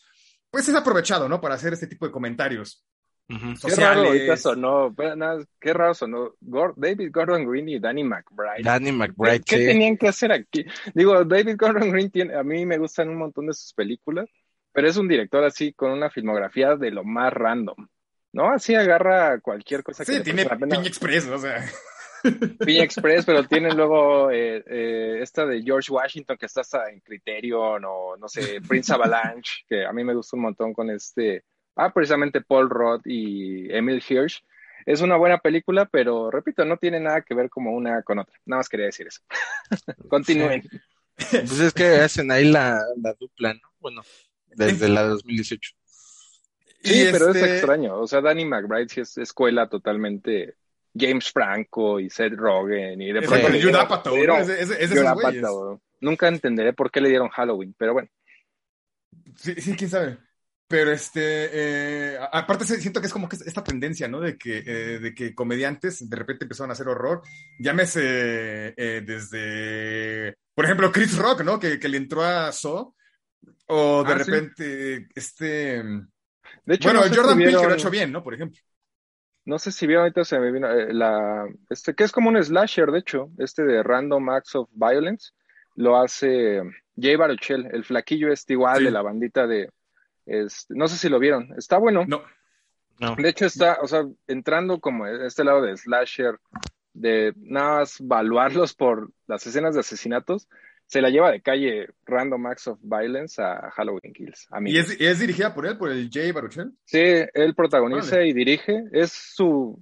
[0.50, 1.40] pues es aprovechado, ¿no?
[1.40, 2.84] Para hacer este tipo de comentarios.
[3.30, 4.94] Qué raro ahorita sonó,
[5.60, 8.64] qué raro sonó David Gordon Green y Danny McBride.
[8.64, 10.64] Danny McBride, ¿Qué, tenían que hacer aquí?
[10.94, 14.28] Digo, David Gordon Green tiene, a mí me gustan un montón de sus películas,
[14.72, 17.86] pero es un director así con una filmografía de lo más random,
[18.32, 18.50] ¿no?
[18.50, 21.64] Así agarra cualquier cosa sí, tiene Piña Express, o sea.
[22.66, 26.98] Piña Express, pero tiene luego eh, eh, esta de George Washington que está hasta en
[26.98, 31.44] Criterion o no sé, Prince Avalanche, que a mí me gustó un montón con este
[31.82, 34.44] Ah, precisamente Paul Roth y Emil Hirsch.
[34.84, 38.34] Es una buena película, pero repito, no tiene nada que ver como una con otra.
[38.44, 39.22] Nada más quería decir eso.
[40.08, 40.62] Continúen.
[41.30, 42.82] Pues es que hacen ahí la,
[43.18, 43.60] dupla, ¿no?
[43.78, 44.00] Bueno,
[44.46, 45.72] desde la 2018.
[46.82, 48.00] Sí, pero es este extraño.
[48.00, 50.56] O sea, Danny McBride sí es escuela totalmente
[50.98, 53.48] James Franco y Seth Rogen y de pronto.
[56.00, 58.08] Nunca entenderé por qué le dieron Halloween, pero bueno.
[59.36, 60.16] Sí, sí, quién sabe.
[60.70, 64.20] Pero este, eh, aparte siento que es como que esta tendencia, ¿no?
[64.20, 67.22] De que, eh, de que comediantes de repente empezaron a hacer horror.
[67.58, 71.58] Llámese eh, desde, por ejemplo, Chris Rock, ¿no?
[71.58, 72.94] Que, que le entró a So.
[73.66, 75.82] O de ah, repente, este.
[75.82, 78.22] De hecho, bueno, Jordan Peele que lo ha hecho bien, ¿no?
[78.22, 78.60] Por ejemplo.
[79.46, 81.48] No sé si vieron ahorita se me vino la.
[81.68, 85.32] Este, que es como un slasher, de hecho, este de Random Acts of Violence.
[85.74, 86.62] Lo hace
[86.96, 89.68] Jay Baruchel, el flaquillo este igual de la bandita de
[90.30, 91.52] este, no sé si lo vieron.
[91.56, 92.04] Está bueno.
[92.06, 92.22] No.
[93.16, 96.38] De hecho, está, o sea, entrando como este lado de slasher,
[96.92, 100.48] de nada más valuarlos por las escenas de asesinatos,
[100.86, 104.48] se la lleva de calle Random Acts of Violence a Halloween Kills.
[104.66, 106.72] ¿Y es, es, dirigida por él, por el Jay Baruchel?
[106.84, 108.84] Sí, él protagoniza y dirige.
[108.92, 109.80] Es su,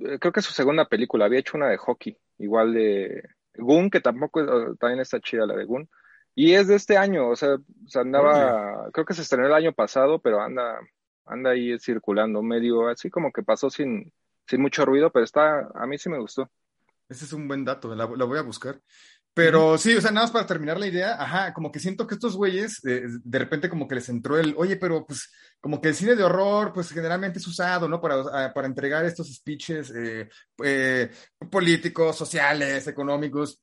[0.00, 1.26] eh, creo que es su segunda película.
[1.26, 3.22] Había hecho una de hockey, igual de
[3.56, 5.88] Goon, que tampoco, también está chida la de Goon.
[6.34, 9.72] Y es de este año, o sea, se andaba, creo que se estrenó el año
[9.72, 10.78] pasado, pero anda,
[11.24, 14.12] anda ahí circulando medio, así como que pasó sin,
[14.46, 16.50] sin mucho ruido, pero está, a mí sí me gustó.
[17.08, 18.80] Ese es un buen dato, la, voy a buscar.
[19.32, 22.14] Pero sí, o sea, nada más para terminar la idea, ajá, como que siento que
[22.14, 25.88] estos güeyes, eh, de repente como que les entró el, oye, pero pues como que
[25.88, 28.00] el cine de horror, pues generalmente es usado, ¿no?
[28.00, 30.28] Para, ah, para entregar estos speeches eh,
[30.62, 31.10] eh,
[31.50, 33.60] políticos, sociales, económicos.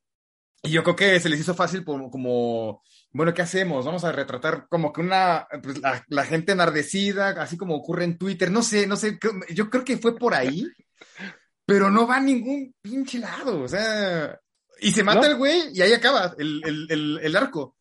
[0.63, 3.85] Y yo creo que se les hizo fácil como, bueno, ¿qué hacemos?
[3.85, 8.17] Vamos a retratar como que una, pues la, la gente enardecida, así como ocurre en
[8.17, 9.17] Twitter, no sé, no sé,
[9.49, 10.67] yo creo que fue por ahí
[11.65, 14.37] pero no va a ningún pinche lado, o sea,
[14.81, 17.77] y se mata el güey y ahí acaba el, el, el, arco.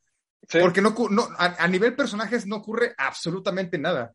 [0.60, 4.14] Porque no, no a, nivel personajes no ocurre absolutamente nada.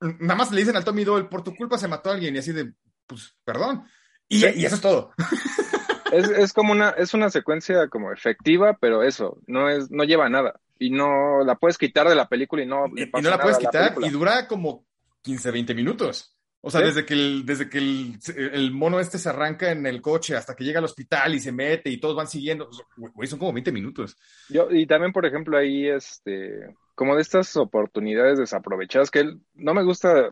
[0.00, 2.40] nada más le dicen al Tommy Doyle, por tu culpa se mató a alguien y
[2.40, 2.72] así de,
[3.06, 3.84] pues, perdón.
[4.28, 5.12] Y, y eso es todo.
[6.12, 10.28] Es, es, como una, es una secuencia como efectiva, pero eso, no es, no lleva
[10.28, 10.60] nada.
[10.78, 12.86] Y no la puedes quitar de la película y no.
[12.96, 14.86] Y, y no la puedes quitar y dura como
[15.22, 16.36] 15, 20 minutos.
[16.62, 20.36] O sea, desde que, el, desde que el, mono este se arranca en el coche
[20.36, 23.54] hasta que llega al hospital y se mete y todos van siguiendo, güey, son como
[23.54, 24.18] 20 minutos.
[24.50, 29.82] Yo, y también, por ejemplo, ahí, este, como de estas oportunidades desaprovechadas, que no me
[29.82, 30.28] gusta,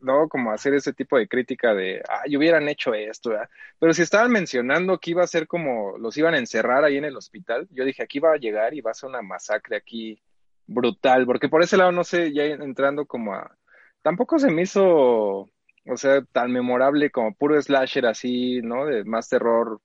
[0.00, 3.32] no, como hacer ese tipo de crítica de, ay, hubieran hecho esto,
[3.78, 7.04] pero si estaban mencionando que iba a ser como, los iban a encerrar ahí en
[7.04, 10.22] el hospital, yo dije, aquí va a llegar y va a ser una masacre aquí
[10.66, 13.56] brutal, porque por ese lado, no sé, ya entrando como a
[14.02, 18.86] tampoco se me hizo, o sea, tan memorable como puro slasher así, ¿no?
[18.86, 19.80] De más terror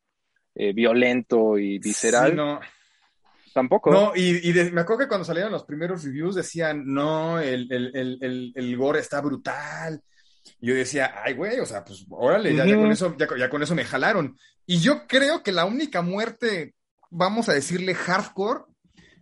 [0.56, 2.60] eh, violento y visceral.
[3.56, 3.90] Tampoco.
[3.90, 8.52] No, y, me acuerdo que cuando salieron los primeros reviews decían, no, el, el, el,
[8.54, 10.04] el gore está brutal.
[10.60, 13.64] Y yo decía, ay, güey, o sea, pues órale, ya, con eso, ya, ya, con
[13.64, 14.38] eso me jalaron.
[14.66, 16.76] Y yo creo que la única muerte,
[17.10, 18.66] vamos a decirle hardcore,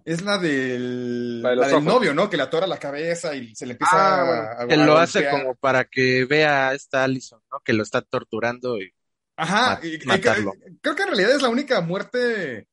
[0.04, 1.44] es la del,
[1.84, 2.28] novio, ¿no?
[2.28, 5.30] Que le atora la cabeza y se le empieza ah, a, a, Que lo hace
[5.30, 7.60] como para que vea a esta Allison, ¿no?
[7.60, 8.92] Que lo está torturando y.
[9.38, 10.54] Ajá, matarlo.
[10.82, 12.68] creo que en realidad es la única muerte.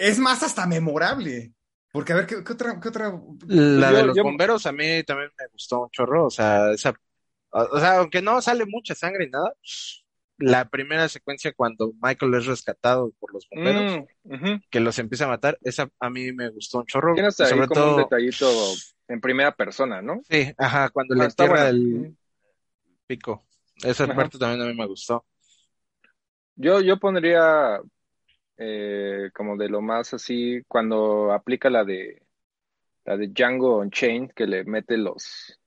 [0.00, 1.52] Es más hasta memorable.
[1.92, 3.20] Porque a ver, ¿qué, otra, qué otra?
[3.48, 6.26] La de los bomberos a mí también me gustó un chorro.
[6.26, 6.94] O sea, esa.
[7.50, 9.52] O sea, aunque no sale mucha sangre y nada,
[10.38, 15.28] la primera secuencia cuando Michael es rescatado por los bomberos, mm, que los empieza a
[15.28, 17.12] matar, esa a mí me gustó un chorro.
[17.12, 17.96] Tienes ahí sobre como todo...
[17.96, 18.50] un detallito
[19.08, 20.22] en primera persona, ¿no?
[20.30, 22.16] Sí, ajá, cuando le ah, entierra el
[23.06, 23.44] pico.
[23.82, 25.26] Esa parte también a mí me gustó.
[26.56, 27.80] Yo, yo pondría
[28.60, 32.22] eh, como de lo más así, cuando aplica la de
[33.04, 35.58] la de Django Unchained, que le mete los,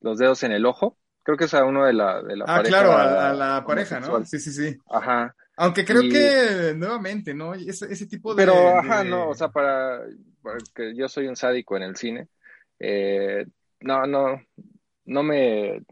[0.00, 2.56] los dedos en el ojo creo que es a uno de la, de la ah,
[2.56, 2.68] pareja.
[2.68, 4.24] claro, a, la pareja, ¿no?
[4.24, 4.78] Sí, sí, sí.
[4.88, 5.34] Ajá.
[5.56, 7.54] Aunque creo que, nuevamente, ¿no?
[7.54, 8.42] Ese, ese tipo de...
[8.44, 10.02] Pero, ajá, no, o sea, para,
[10.74, 12.28] que yo soy un sádico en el cine,
[12.78, 13.46] eh,
[13.80, 14.42] no, no,
[15.04, 15.82] no me,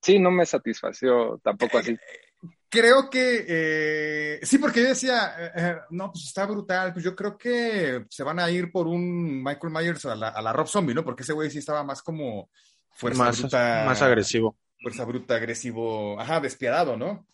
[0.00, 1.98] sí, no me satisfació tampoco así.
[2.68, 7.38] Creo que, eh, sí, porque yo decía, eh, no, pues está brutal, pues yo creo
[7.38, 10.94] que se van a ir por un Michael Myers a la, a la Rob Zombie,
[10.94, 11.04] ¿no?
[11.04, 12.50] Porque ese güey sí estaba más como
[12.90, 13.84] fuerza más, bruta.
[13.86, 17.26] Más agresivo fuerza bruta, agresivo, ajá, despiadado, ¿no?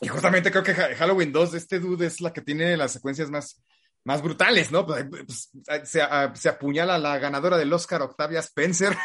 [0.00, 3.30] Y justamente creo que Halloween 2 de este dude es la que tiene las secuencias
[3.30, 3.62] más,
[4.04, 4.86] más brutales, ¿no?
[4.86, 5.50] Pues, pues,
[5.84, 6.02] se,
[6.34, 8.96] se, apuñala la ganadora del Oscar, Octavia Spencer,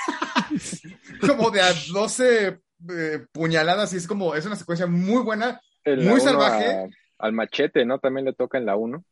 [1.21, 6.19] como de a 12 eh, puñaladas, y es como, es una secuencia muy buena, muy
[6.19, 6.89] salvaje.
[7.17, 7.99] al machete, ¿no?
[7.99, 9.03] También le toca en la 1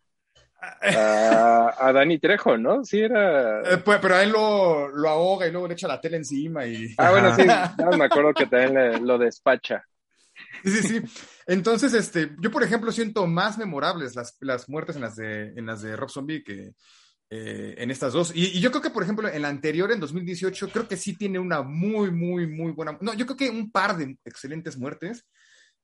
[0.62, 2.84] a, Dani Trejo, ¿no?
[2.84, 3.62] Sí, era.
[3.62, 6.66] Eh, pues, pero a él lo, lo, ahoga y luego le echa la tela encima
[6.66, 6.94] y.
[6.98, 7.44] Ah, bueno, sí,
[7.98, 9.84] me acuerdo que también lo despacha.
[10.64, 11.24] Sí, sí, sí.
[11.48, 15.66] Entonces, este, yo por ejemplo siento más memorables las, las muertes en las de, en
[15.66, 16.74] las de Rob Zombie que
[17.30, 18.32] eh, en estas dos.
[18.36, 21.18] Y, y, yo creo que, por ejemplo, en la anterior, en 2018, creo que sí
[21.18, 22.98] tiene una muy, muy, muy buena.
[23.02, 25.26] No, yo creo que un par de excelentes muertes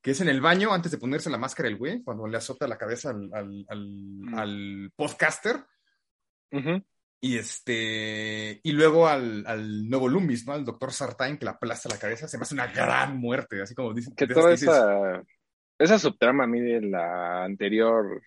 [0.05, 2.67] que es en el baño antes de ponerse la máscara el güey, cuando le azota
[2.67, 4.91] la cabeza al, al, mm.
[4.95, 5.65] podcaster.
[7.19, 10.53] Y este, y luego al, al, nuevo Lumis, ¿no?
[10.53, 13.73] Al doctor Sartain que le aplasta la cabeza, se me hace una gran muerte, así
[13.73, 14.13] como dicen.
[14.15, 15.23] Que toda esa,
[15.79, 18.21] esa subtrama a mí de la anterior,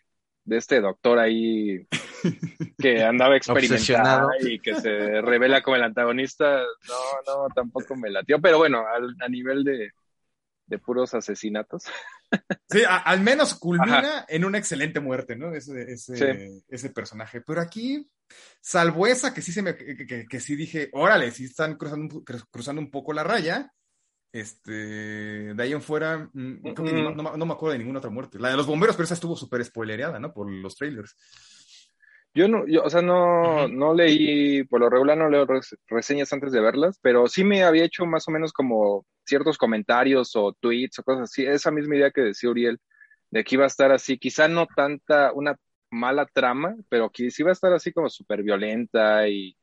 [0.49, 1.87] de este doctor ahí
[2.79, 6.95] que andaba experimentando y que se revela como el antagonista, no,
[7.27, 9.93] no, tampoco me latió, pero bueno, a nivel de,
[10.69, 11.85] de puros asesinatos.
[12.71, 15.55] Sí, al menos culmina en una excelente muerte, ¿no?
[15.55, 17.41] Ese, ese, ese, personaje.
[17.41, 18.07] Pero aquí,
[18.61, 22.83] salvo esa que sí se me, que, que, sí dije, órale, sí están cruzando, cruzando
[22.83, 23.73] un poco la raya.
[24.31, 24.73] Este,
[25.55, 28.39] de ahí en fuera, mm, creo que no, no, me acuerdo de ninguna otra muerte.
[28.39, 30.33] La de los bomberos, pero esa estuvo súper spoilereada, ¿no?
[30.33, 31.17] Por los trailers.
[32.35, 35.47] Yo no, yo, o sea, no, no leí, por lo regular no leo
[35.89, 40.37] reseñas antes de verlas, pero sí me había hecho más o menos como ciertos comentarios
[40.37, 41.47] o tweets o cosas así.
[41.47, 42.79] Esa misma idea que decía Uriel,
[43.31, 45.57] de que iba a estar así, quizá no tanta, una
[45.91, 49.57] mala trama, pero que sí iba a estar así como súper violenta y,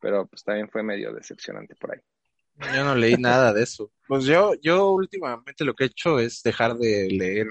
[0.00, 2.00] pero pues también fue medio decepcionante por ahí.
[2.74, 3.90] Yo no leí nada de eso.
[4.08, 7.48] Pues yo, yo últimamente lo que he hecho es dejar de leer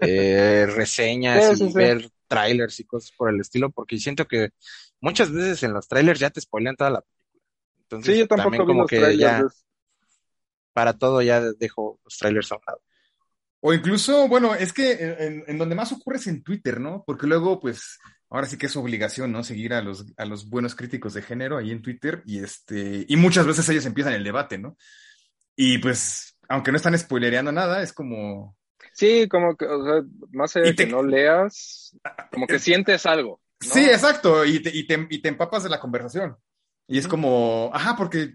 [0.00, 4.50] eh, reseñas y ver trailers y cosas por el estilo, porque siento que
[5.00, 7.42] muchas veces en los trailers ya te spoilean toda la película.
[7.82, 9.44] Entonces, sí, yo tampoco también como que ya
[10.72, 12.82] para todo ya dejo los trailers a un lado.
[13.60, 17.02] O incluso, bueno, es que en, donde más ocurre es en Twitter, ¿no?
[17.06, 17.98] Porque luego, pues,
[18.30, 19.44] ahora sí que es obligación, ¿no?
[19.44, 23.16] Seguir a los, a los buenos críticos de género ahí en Twitter y este, y
[23.16, 24.76] muchas veces ellos empiezan el debate, ¿no?
[25.54, 28.56] Y pues, aunque no están spoilereando nada, es como,
[28.92, 30.02] Sí, como que, o sea,
[30.32, 31.94] más allá de que no leas,
[32.32, 33.40] como que sientes algo.
[33.60, 36.36] Sí, exacto, y te, y, te, y te empapas de la conversación.
[36.88, 38.34] Y es como, ajá, porque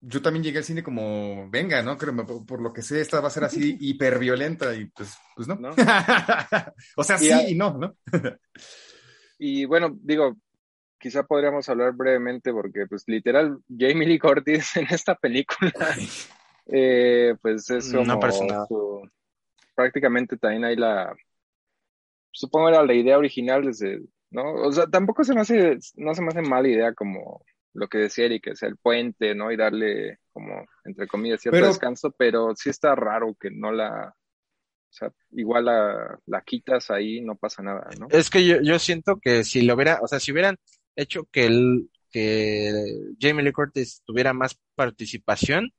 [0.00, 1.96] yo también llegué al cine como, venga, ¿no?
[1.96, 2.14] Creo,
[2.44, 5.54] por, lo que sé, esta va a ser así hiperviolenta y pues, pues no.
[6.96, 7.96] o sea, sí y no, ¿no?
[9.42, 10.36] y bueno, digo,
[10.98, 15.72] quizá podríamos hablar brevemente porque, pues, literal, Jamie Lee Curtis en esta película,
[16.66, 19.10] eh, pues es como su,
[19.74, 21.16] prácticamente también hay la,
[22.30, 24.52] supongo era la idea original desde, ¿no?
[24.52, 27.96] O sea, tampoco se me hace, no se me hace mala idea como lo que
[27.96, 29.50] decía Eric, que sea el puente, ¿no?
[29.50, 34.14] Y darle como, entre comillas, cierto descanso, pero sí está raro que no la,
[34.90, 38.08] o sea, igual la, la, quitas ahí, no pasa nada, ¿no?
[38.10, 40.56] Es que yo, yo siento que si lo hubiera, o sea, si hubieran
[40.96, 42.72] hecho que el, que
[43.20, 45.72] Jamie Lee Curtis tuviera más participación,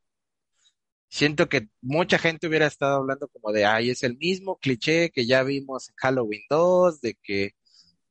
[1.09, 5.25] siento que mucha gente hubiera estado hablando como de, ay, es el mismo cliché que
[5.25, 7.51] ya vimos en Halloween 2, de que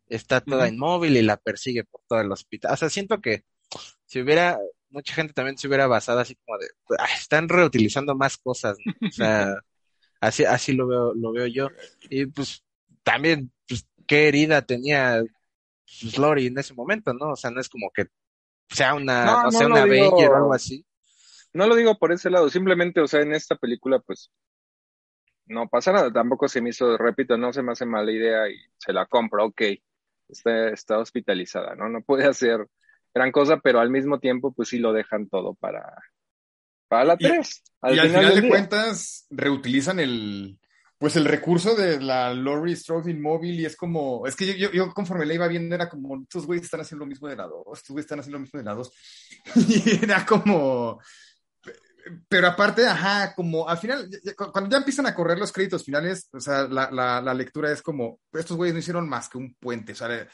[0.07, 2.75] está toda inmóvil y la persigue por todo el hospital.
[2.75, 3.45] O sea, siento que
[4.05, 4.59] si hubiera,
[4.91, 9.13] mucha gente también se hubiera basado así como de, ay, están reutilizando más cosas, o
[9.13, 9.55] sea,
[10.21, 11.69] así, así lo veo, lo veo yo.
[12.09, 12.65] Y pues
[13.03, 15.23] también, pues, qué herida tenía
[16.01, 17.31] pues, Lori en ese momento, ¿no?
[17.31, 18.07] O sea, no es como que
[18.69, 20.85] sea una, no, sea una Avenger o algo así
[21.53, 24.31] no lo digo por ese lado, simplemente, o sea, en esta película, pues,
[25.47, 28.57] no pasa nada, tampoco se me hizo, repito, no se me hace mala idea y
[28.79, 29.63] se la compro, ok,
[30.29, 31.89] está, está hospitalizada, ¿no?
[31.89, 32.67] No puede hacer
[33.15, 35.97] gran cosa, pero al mismo tiempo, pues sí lo dejan todo para,
[36.91, 37.63] para la 3.
[37.85, 40.59] Y al, final, de cuentas, reutilizan el,
[40.99, 44.93] pues el recurso de la Laurie Strode inmóvil y es como, es que yo, yo,
[44.93, 47.63] conforme la iba viendo era como, estos güeyes están haciendo lo mismo de la 2,
[47.73, 48.93] estos güeyes están haciendo lo mismo de la 2.
[49.69, 51.01] Y era como,
[52.29, 54.11] pero aparte, ajá, como al final,
[54.53, 58.19] cuando ya empiezan a correr los créditos finales, o sea, la, la, lectura es como,
[58.33, 60.27] estos güeyes no hicieron más que un puente, ¿sabes?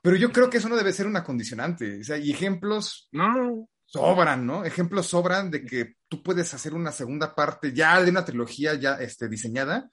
[0.00, 3.68] Pero yo creo que eso no debe ser una condicionante, o sea, y ejemplos no.
[3.92, 4.64] Sobran, ¿no?
[4.64, 8.94] Ejemplos sobran de que tú puedes hacer una segunda parte ya de una trilogía ya
[8.94, 9.90] este, diseñada,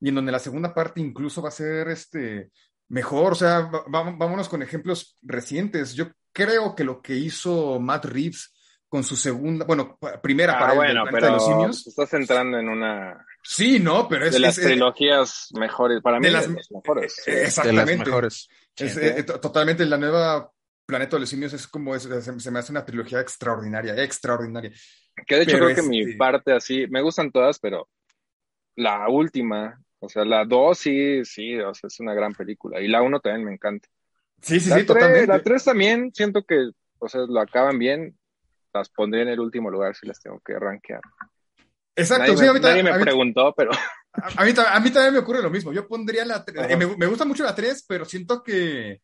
[0.00, 2.50] y en donde la segunda parte incluso va a ser este,
[2.88, 5.94] mejor, o sea, vámonos con ejemplos recientes.
[5.94, 8.52] Yo creo que lo que hizo Matt Reeves
[8.88, 11.86] con su segunda, bueno, primera ah, para bueno, pero de los simios.
[11.86, 13.24] Estás entrando en una.
[13.42, 14.32] Sí, no, pero es.
[14.32, 17.22] De las trilogías mejores, para mí, de las, mejores.
[17.26, 17.92] Exactamente.
[17.92, 18.48] De las mejores.
[18.76, 20.50] Es, eh, totalmente, la nueva
[20.86, 24.70] Planeta de los Simios es como, se, me hace una trilogía extraordinaria, extraordinaria.
[25.26, 27.88] Que de hecho creo que mi este parte así, me gustan todas, pero
[28.76, 32.80] la última, o sea, la dos sí, sí, o sea, es una gran película.
[32.80, 33.88] Y la uno también me encanta.
[34.40, 35.26] Sí, sí, sí, totalmente.
[35.26, 38.16] La tres también siento que, o sea, lo acaban bien
[38.72, 41.00] las pondría en el último lugar si las tengo que rankear.
[41.96, 43.70] Exacto, nadie sí, a mí, nadie me preguntó, pero...
[44.12, 45.72] A mí, a mí también me ocurre lo mismo.
[45.72, 46.44] Yo pondría la...
[46.68, 49.02] Eh, me, me, gusta mucho la 3, pero siento que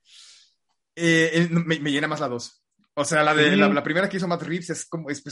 [0.97, 2.63] eh, me, me, llena más la 2.
[2.95, 5.23] O sea, la de la, primera que hizo Matt Reeves es como es,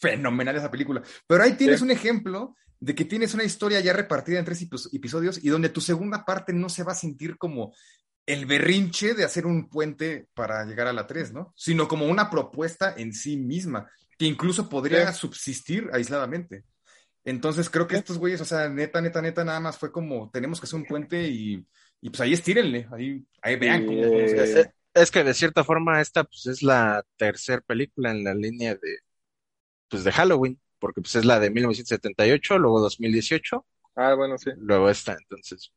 [0.00, 1.02] fenomenal esa película.
[1.26, 5.42] Pero ahí tienes un ejemplo de que tienes una historia ya repartida en tres episodios
[5.42, 7.74] y donde tu segunda parte no se va a sentir como
[8.24, 11.52] el berrinche de hacer un puente para llegar a la 3, ¿no?
[11.56, 16.64] Sino como una propuesta en sí misma, que incluso podría subsistir aisladamente.
[17.24, 20.60] Entonces creo que estos güeyes, o sea, neta, neta, neta, nada más fue como, tenemos
[20.60, 21.66] que hacer un puente y,
[22.00, 24.72] y pues ahí estírenle, ahí, ahí vean cómo, se hace.
[24.94, 28.98] Es que de cierta forma esta pues es la tercera película en la línea de,
[29.88, 30.60] pues de Halloween.
[30.78, 34.50] porque pues es la de 1978, luego 2018, Ah, bueno, sí.
[34.54, 35.72] luego esta, entonces.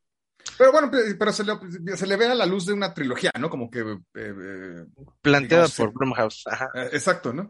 [0.57, 1.53] Pero bueno, pe- pero se le,
[1.97, 3.49] se le ve a la luz de una trilogía, ¿no?
[3.49, 3.79] Como que...
[3.79, 4.85] eh, eh,
[5.21, 5.93] Planteada Digamos, por.
[5.93, 6.75] Blumhouse, ajá.
[6.75, 7.49] eh, exacto, ¿no?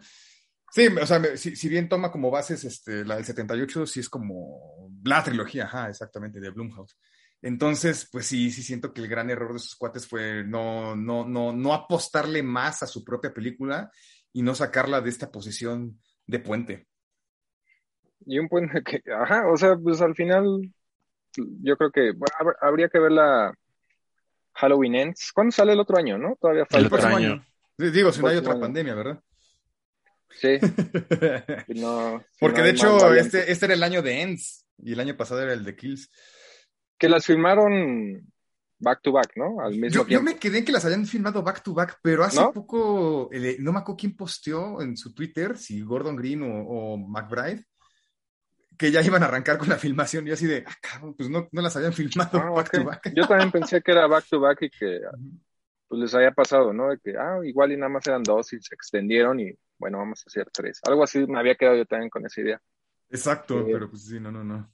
[0.71, 4.01] Sí, o sea, me- si, si bien toma como bases este, la del 78, sí
[4.01, 6.97] es como la trilogía, ajá, exactamente, de Blumhouse.
[7.41, 11.25] Entonces, pues sí, sí siento que el gran error de esos cuates fue no, no,
[11.25, 13.89] no, no apostarle más a su propia película
[14.33, 16.87] y no sacarla de esta posición de puente.
[18.25, 20.69] Y un puente que, ajá, o sea, pues al final,
[21.35, 23.53] yo creo que bueno, habría que ver la
[24.53, 25.31] Halloween Ends.
[25.33, 26.35] ¿Cuándo sale el otro año, no?
[26.39, 26.87] Todavía El falta.
[26.87, 27.33] otro próximo año.
[27.77, 27.91] año.
[27.91, 28.61] Digo, si no hay otra año.
[28.61, 29.23] pandemia, ¿verdad?
[30.31, 30.57] Sí,
[31.79, 34.99] no- si Porque no de hecho, este, este era el año de Ends y el
[34.99, 36.11] año pasado era el de Kills.
[36.99, 38.31] Que las filmaron
[38.77, 39.59] back to back, ¿no?
[39.61, 40.25] Al mismo Yo, yo tiempo.
[40.25, 42.53] me quedé en que las habían filmado back to back, pero hace ¿No?
[42.53, 46.97] poco, eh, no me acuerdo quién posteó en su Twitter, si Gordon Green o, o
[46.97, 47.65] McBride,
[48.77, 50.25] que ya iban a arrancar con la filmación.
[50.25, 52.83] Y yo así de, ah, cabrón, pues no, no las habían filmado Ah, back to
[52.85, 53.13] back.
[53.15, 55.01] Yo también pensé que era back to back y que
[55.89, 56.89] pues les había pasado, ¿no?
[56.89, 60.21] De que, ah, igual y nada más eran dos y se extendieron y bueno, vamos
[60.21, 60.79] a hacer tres.
[60.83, 62.61] Algo así me había quedado yo también con esa idea.
[63.09, 63.71] Exacto, Sí.
[63.73, 64.71] pero pues sí, no, no, no.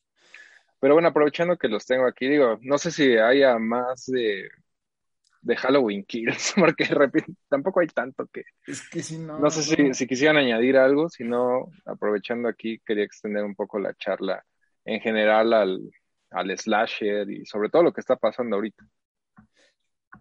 [0.85, 4.47] Pero bueno, aprovechando que los tengo aquí, digo, no sé si haya más de,
[5.41, 8.43] de Halloween Kills, porque repito, tampoco hay tanto que.
[8.67, 9.39] Es que sí, no.
[9.39, 13.79] No sé si, si quisieran añadir algo, si no, aprovechando aquí, quería extender un poco
[13.79, 14.45] la charla
[14.85, 15.89] en general al,
[16.29, 18.85] al slasher y sobre todo lo que está pasando ahorita.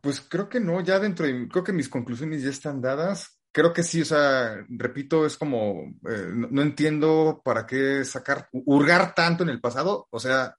[0.01, 3.39] Pues creo que no, ya dentro de, creo que mis conclusiones ya están dadas.
[3.55, 9.15] Creo que sí, o sea, repito, es como, eh, no, entiendo para qué sacar, hurgar
[9.15, 10.57] tanto en el pasado, o sea,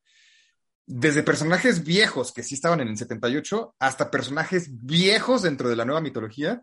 [0.85, 5.83] desde personajes viejos que sí estaban en el 78 hasta personajes viejos dentro de la
[5.83, 6.61] nueva mitología,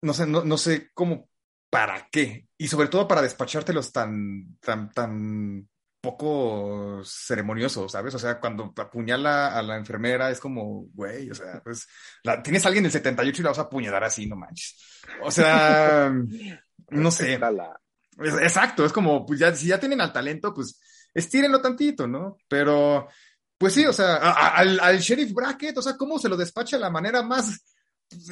[0.00, 1.28] no sé, no, no sé cómo,
[1.68, 5.68] para qué, y sobre todo para despachártelos tan, tan, tan
[6.00, 8.14] poco ceremonioso, ¿sabes?
[8.14, 11.86] O sea, cuando apuñala a la enfermera es como, güey, o sea, pues,
[12.22, 14.76] la- tienes a alguien del 78 y la vas a apuñalar así, no manches.
[15.22, 16.10] O sea,
[16.90, 17.34] no sé.
[18.18, 20.80] Es- Exacto, es como, pues ya, si ya tienen al talento, pues
[21.14, 22.36] estírenlo tantito, ¿no?
[22.48, 23.08] Pero,
[23.58, 26.36] pues sí, o sea, a- a- al, al sheriff Brackett, o sea, ¿cómo se lo
[26.36, 27.60] despacha de la manera más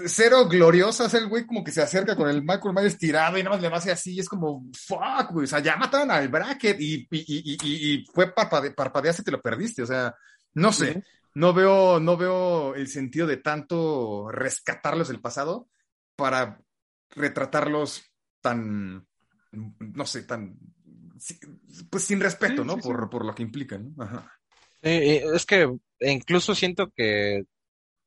[0.06, 1.06] cero gloriosa?
[1.06, 3.62] Es el güey como que se acerca con el Michael Myers tirado y nada más
[3.62, 7.06] le hace así, y es como, fuck, güey, o sea, ya mataron al Brackett y,
[7.10, 10.14] y, y, y, fue parpade, parpadeaste y te lo perdiste, o sea,
[10.54, 11.02] no sé.
[11.34, 15.68] No veo, no veo el sentido de tanto rescatarlos del pasado
[16.16, 16.60] para
[17.10, 18.02] retratarlos
[18.40, 19.06] tan,
[19.52, 20.58] no sé, tan,
[21.90, 22.74] pues sin respeto, Sí, ¿no?
[22.74, 22.80] sí.
[22.82, 24.02] Por, por lo que implican, ¿no?
[24.02, 24.32] Ajá.
[24.82, 25.68] Es que
[26.00, 27.44] incluso siento que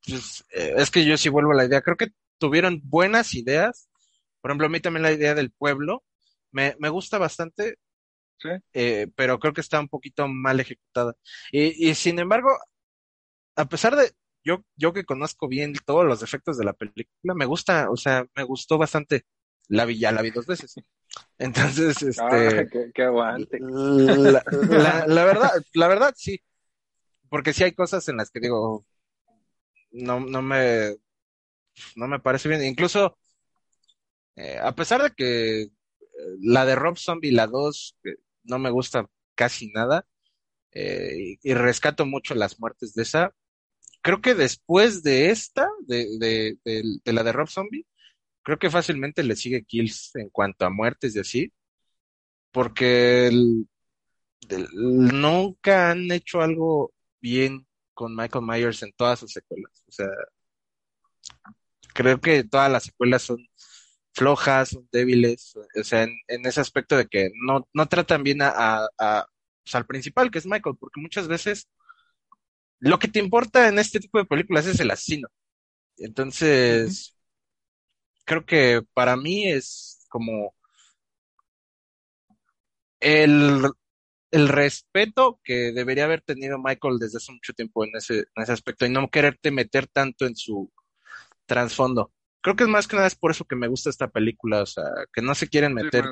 [0.08, 1.82] pues, eh, es que yo sí vuelvo a la idea.
[1.82, 3.90] Creo que tuvieron buenas ideas.
[4.42, 6.04] Por ejemplo, a mí también la idea del pueblo
[6.52, 7.78] me, me gusta bastante,
[8.40, 8.50] Sí.
[8.74, 11.16] eh, pero creo que está un poquito mal ejecutada.
[11.52, 12.50] Y, y sin embargo,
[13.56, 14.12] a pesar de
[14.44, 18.26] yo, yo que conozco bien todos los defectos de la película, me gusta, o sea,
[18.36, 19.26] me gustó bastante.
[19.68, 20.76] La vi, ya la vi dos veces.
[21.38, 22.22] Entonces, este.
[22.22, 23.60] Ah, qué, qué aguante.
[23.60, 26.42] La, la- la verdad, la verdad, sí.
[27.30, 28.86] Porque sí hay cosas en las que digo,
[29.92, 30.96] no, no me,
[31.96, 32.64] no me parece bien.
[32.64, 33.18] Incluso,
[34.36, 35.70] eh, a pesar de que eh,
[36.42, 40.06] la de Rob Zombie, la 2, eh, no me gusta casi nada,
[40.74, 43.34] y, rescato mucho las muertes de esa,
[44.02, 47.86] creo que después de esta, de, de, de, la de Rob Zombie,
[48.44, 51.54] creo que fácilmente le sigue Kills en cuanto a muertes y así,
[52.52, 53.32] porque
[54.74, 59.84] nunca han hecho algo bien con Michael Myers en todas sus secuelas.
[59.88, 60.08] O sea,
[61.94, 63.38] creo que todas las secuelas son
[64.14, 68.42] flojas, son débiles, o sea, en, en ese aspecto de que no, no tratan bien
[68.42, 69.26] a, a- a-
[69.64, 71.68] pues, al principal, que es Michael, porque muchas veces
[72.80, 75.28] lo que te importa en este tipo de películas es el asesino.
[75.98, 77.16] Entonces,
[78.26, 80.54] creo que para mí es como
[83.00, 83.64] el,
[84.32, 88.54] el respeto que debería haber tenido Michael desde hace mucho tiempo en ese, en ese
[88.54, 90.72] aspecto y no quererte meter tanto en su
[91.46, 92.14] trasfondo.
[92.42, 94.66] Creo que es más que nada es por eso que me gusta esta película, o
[94.66, 96.06] sea, que no se quieren meter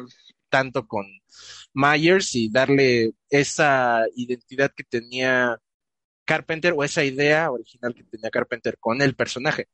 [0.50, 1.06] tanto con
[1.74, 5.58] Myers y darle esa identidad que tenía
[6.26, 9.70] Carpenter o esa idea original que tenía Carpenter con el personaje.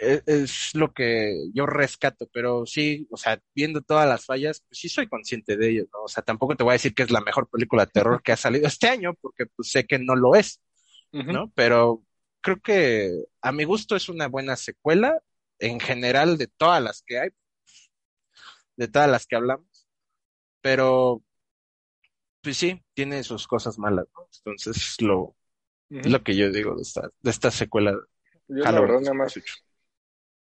[0.00, 4.78] E- Es lo que yo rescato, pero sí, o sea, viendo todas las fallas, pues
[4.80, 6.02] sí soy consciente de ello, ¿no?
[6.04, 8.32] O sea, tampoco te voy a decir que es la mejor película de terror que
[8.32, 10.60] ha salido este año, porque pues sé que no lo es.
[11.30, 11.50] ¿no?
[11.56, 12.04] Pero
[12.42, 13.12] creo que
[13.42, 15.20] a mi gusto es una buena secuela
[15.60, 17.30] en general de todas las que hay,
[18.76, 19.86] de todas las que hablamos,
[20.62, 21.22] pero
[22.42, 24.28] pues sí, tiene sus cosas malas, ¿no?
[24.38, 25.36] Entonces lo,
[26.02, 27.96] es lo que yo digo de esta, de esta secuela.
[28.48, 29.34] Yo la verdad nada más,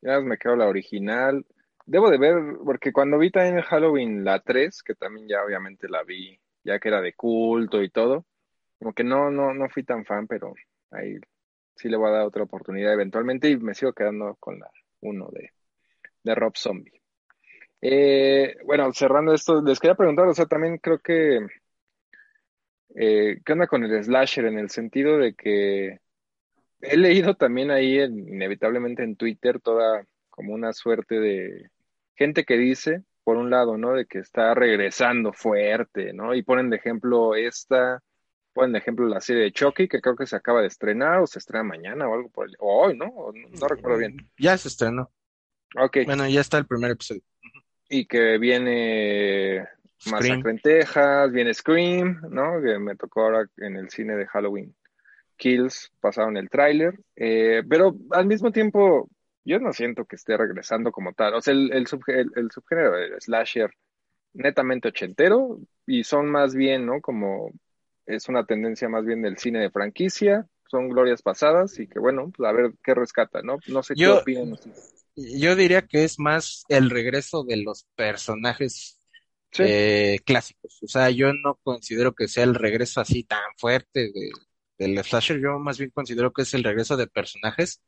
[0.01, 1.45] ya me quedo la original.
[1.87, 6.05] Debo de ver, porque cuando vi también Halloween la 3, que también ya obviamente la
[6.05, 8.27] vi, ya que era de culto y todo,
[8.79, 10.55] como que no, no, no fui tan fan, pero
[10.91, 11.17] ahí
[11.75, 14.71] sí le voy a dar otra oportunidad eventualmente y me sigo quedando con la
[15.01, 15.51] 1 de,
[16.23, 17.03] de Rob Zombie.
[17.83, 21.47] Eh, bueno, cerrando esto, les quería preguntar, o sea, también creo que
[22.95, 24.47] eh, ¿qué onda con el slasher?
[24.47, 26.01] En el sentido de que
[26.83, 31.71] he leído también ahí, inevitablemente en Twitter, toda como una suerte de
[32.15, 33.93] gente que dice, por un lado, ¿no?
[33.93, 36.35] De que está regresando fuerte, ¿no?
[36.35, 38.03] Y ponen de ejemplo esta,
[38.53, 41.27] ponen de ejemplo la serie de Chucky, que creo que se acaba de estrenar, o
[41.27, 42.57] se estrena mañana o algo por el...
[42.59, 43.07] O hoy, ¿no?
[43.07, 44.17] no, recuerdo bien.
[44.39, 45.11] Ya se estrenó.
[45.79, 45.99] Ok.
[46.07, 47.23] Bueno, ya está el primer episodio.
[47.89, 49.67] Y que viene
[50.07, 52.61] Masacre en Texas, viene Scream, ¿no?
[52.63, 54.75] Que me tocó ahora en el cine de Halloween.
[55.41, 59.09] Kills, pasaron el tráiler, eh, pero al mismo tiempo
[59.43, 61.35] yo no siento que esté regresando como tal.
[61.35, 61.87] O sea, el, el,
[62.37, 63.71] el, subgénero de slasher
[64.35, 67.01] netamente ochentero y son más bien, ¿no?
[67.01, 67.53] Como
[68.05, 72.31] es una tendencia más bien del cine de franquicia, son glorias pasadas y que bueno,
[72.37, 73.59] pues a ver qué rescata, ¿no?
[73.67, 74.55] No sé qué opinan
[75.17, 79.01] Yo diría que es más el regreso de los personajes
[79.59, 80.79] eh, clásicos.
[80.83, 84.31] O sea, yo no considero que sea el regreso así tan fuerte de,
[84.81, 87.83] del slasher, yo más bien considero que es el regreso de personajes.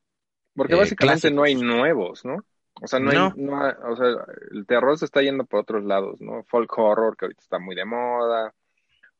[0.54, 2.44] Porque eh, básicamente no hay nuevos, ¿no?
[2.80, 4.06] O sea, no, Hay, o sea,
[4.50, 6.44] el terror se está yendo por otros lados, ¿no?
[6.44, 8.54] Folk horror, que ahorita está muy de moda,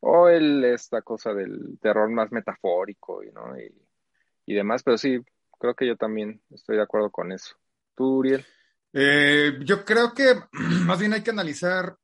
[0.01, 3.59] o el, esta cosa del terror más metafórico, ¿no?
[3.59, 3.73] Y,
[4.47, 5.21] y demás, pero sí,
[5.59, 7.57] creo que yo también estoy de acuerdo con eso.
[7.95, 8.45] ¿Tú, Uriel?
[8.93, 10.35] Eh, yo creo que
[10.87, 11.97] más bien hay que analizar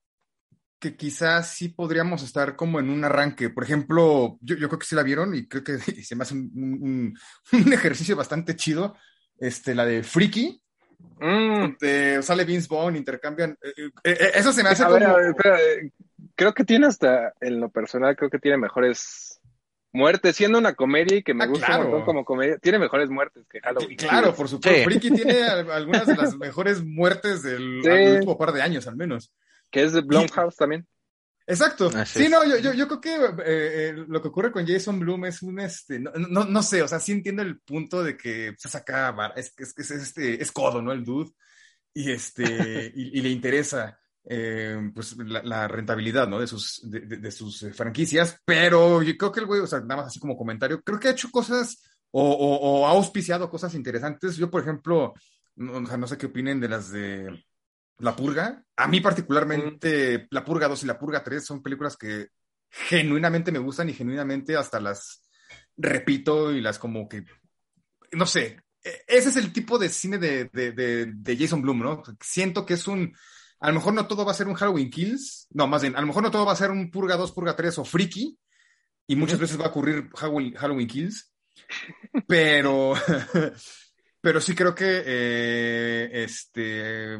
[0.78, 3.50] que quizás sí podríamos estar como en un arranque.
[3.50, 7.14] Por ejemplo, yo, creo que sí la vieron y creo que se me hace un,
[7.52, 8.96] ejercicio bastante chido.
[9.38, 10.60] Este, la de Freaky.
[11.20, 11.76] Mm.
[12.22, 13.56] sale Vince Vaughn, intercambian.
[13.62, 15.16] Eh, eh, eh, eso se me hace como.
[16.34, 19.40] creo que tiene hasta, en lo personal, creo que tiene mejores
[19.92, 23.60] muertes, siendo una comedia y que me ah, gusta como comedia, tiene mejores muertes que
[23.60, 23.96] Halloween.
[23.96, 24.84] Claro, por supuesto.
[24.84, 27.80] Freaky tiene algunas de las mejores muertes del
[28.16, 29.32] último par de años, al menos.
[29.70, 30.86] Que es de Blumhouse también.
[31.48, 31.90] Exacto.
[32.04, 35.24] sí, no, yo, yo, yo, creo que eh, eh, lo que ocurre con Jason Bloom
[35.24, 38.54] es un, este, no, no, no, sé, o sea, sí entiendo el punto de que
[38.58, 40.92] se saca, es, es, es, este, es codo, ¿no?
[40.92, 41.30] El dude.
[41.94, 42.42] Y, este,
[42.94, 46.38] y, le interesa, eh, pues, la, rentabilidad, ¿no?
[46.38, 50.02] De sus, de, de, sus franquicias, pero yo creo que el güey, o sea, nada
[50.02, 53.74] más así como comentario, creo que ha hecho cosas o, o, o ha auspiciado cosas
[53.74, 54.36] interesantes.
[54.36, 55.14] Yo, por ejemplo,
[55.56, 57.44] no, no sé qué opinen de las de
[57.99, 58.64] la Purga.
[58.76, 62.28] A mí particularmente, La Purga 2 y La Purga 3 son películas que
[62.70, 65.22] genuinamente me gustan y genuinamente hasta las
[65.76, 67.24] repito y las como que,
[68.12, 72.03] no sé, e, ese es el tipo de cine de, de, Jason Bloom, ¿no?
[72.20, 73.14] Siento que es un,
[73.61, 76.01] a lo mejor no todo va a ser un Halloween Kills, no, más bien, a
[76.01, 78.38] lo mejor no todo va a ser un Purga 2, Purga 3 o Freaky,
[79.07, 81.32] y muchas veces va a ocurrir Halloween, Halloween Kills,
[82.26, 82.94] pero,
[84.20, 87.18] pero sí creo que, eh, este,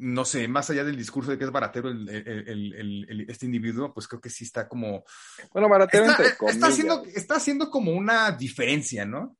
[0.00, 4.20] no sé, más allá del discurso de que es baratero el, este individuo, pues creo
[4.20, 5.04] que sí está como...
[5.52, 9.36] Bueno, baratero está, está, haciendo, está haciendo como una diferencia, ¿no?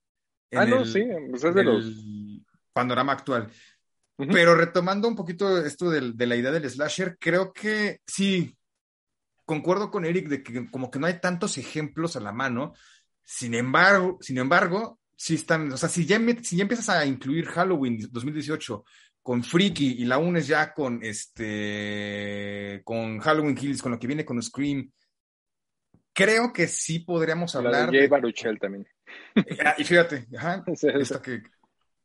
[0.52, 1.86] ah, no, sí, pues es de los...
[2.74, 3.50] panorama actual.
[4.16, 8.54] Pero retomando un poquito esto de, la idea del slasher, creo que sí,
[9.46, 12.74] concuerdo con Eric de que como que no hay tantos ejemplos a la mano.
[13.24, 17.46] Sin embargo, sin embargo, sí están, o sea, si ya, si ya empiezas a incluir
[17.46, 18.84] Halloween 2018
[19.22, 24.24] con Freaky y la unes ya con este con Halloween Kills, con lo que viene
[24.24, 24.90] con Scream,
[26.12, 27.90] creo que sí podríamos hablar.
[27.90, 28.86] de Jay Baruchel también.
[29.64, 30.26] Ah, y fíjate,
[31.00, 31.42] esta que,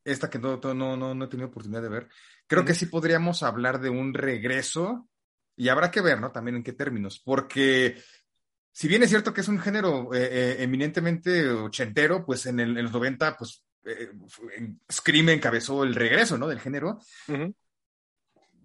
[0.04, 2.08] esta que no, no, no, no, he tenido oportunidad de ver.
[2.46, 5.08] Creo que sí podríamos hablar de un regreso
[5.56, 6.32] y habrá que ver, ¿no?
[6.32, 7.96] También en qué términos, porque
[8.72, 12.76] si bien es cierto que es un género eh, eh, eminentemente ochentero, pues en, el,
[12.76, 14.10] en los 90, pues eh,
[14.90, 16.48] Scream encabezó el regreso, ¿no?
[16.48, 16.98] Del género.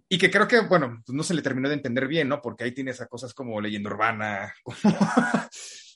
[0.09, 2.41] Y que creo que, bueno, pues no se le terminó de entender bien, ¿no?
[2.41, 4.53] Porque ahí tienes a cosas como leyenda urbana,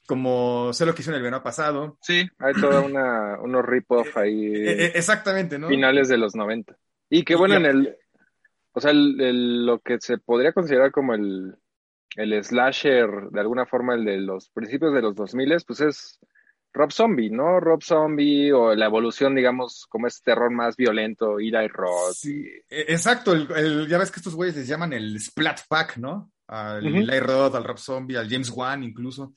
[0.08, 1.98] como, sé lo que hizo en el verano pasado.
[2.02, 4.56] Sí, hay toda una, unos rip-off ahí.
[4.56, 5.68] Eh, eh, exactamente, ¿no?
[5.68, 6.78] Finales de los 90.
[7.10, 7.98] Y que bueno, en el,
[8.72, 11.56] o sea, lo que se podría considerar como el,
[12.16, 16.20] el slasher, de alguna forma el de los principios de los 2000, pues es
[16.76, 17.62] Rob Zombie, ¿no?
[17.62, 22.14] Rob Zombie o la evolución, digamos, como es terror más violento, ira y rot.
[22.14, 23.34] Sí, e, exacto.
[23.34, 26.34] El, ya ves que estos güeyes les llaman el Splat Pack, ¿no?
[26.48, 26.86] Al.
[26.86, 29.34] Eli Roth, al Rob Zombie, al James Wan incluso.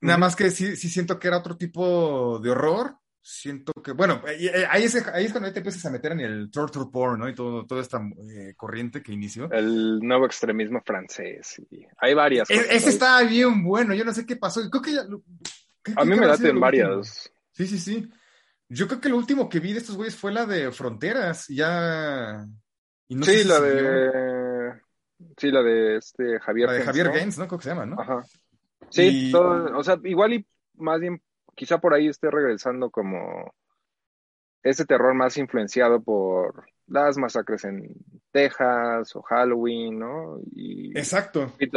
[0.00, 2.96] Nada más que sí, sí siento que era otro tipo de horror.
[3.22, 6.48] Siento que, bueno, eh, ahí es, ahí es cuando te empiezas a meter en el
[6.48, 7.28] torture porn, ¿no?
[7.28, 9.50] Y todo, toda esta eh, corriente que inició.
[9.50, 11.60] El nuevo extremismo francés.
[11.70, 12.48] Y hay varias.
[12.50, 14.60] E- ese estaba bien bueno, yo no sé qué pasó.
[14.70, 15.02] Creo que ya.
[15.88, 16.88] Lo- ¿qué- A mí me laten varias.
[16.88, 17.36] último?
[17.52, 18.10] Sí, sí, sí.
[18.68, 21.46] Yo creo que lo último que vi de estos güeyes fue la de Fronteras.
[21.48, 22.44] Ya.
[23.08, 24.80] y no sé sí, si la de.
[25.38, 27.12] Sí, la de este Javier La de Gens, Javier ¿no?
[27.12, 27.46] Gaines, ¿no?
[27.46, 28.00] Creo que se llama, ¿no?
[28.00, 28.24] Ajá.
[28.90, 31.22] Sí, Y- todo- o sea, igual y más bien,
[31.54, 33.54] quizá por ahí esté regresando como
[34.62, 37.94] ese terror más influenciado por las masacres en
[38.32, 40.38] Texas o Halloween, ¿no?
[40.52, 41.52] Y, Exacto.
[41.58, 41.68] y,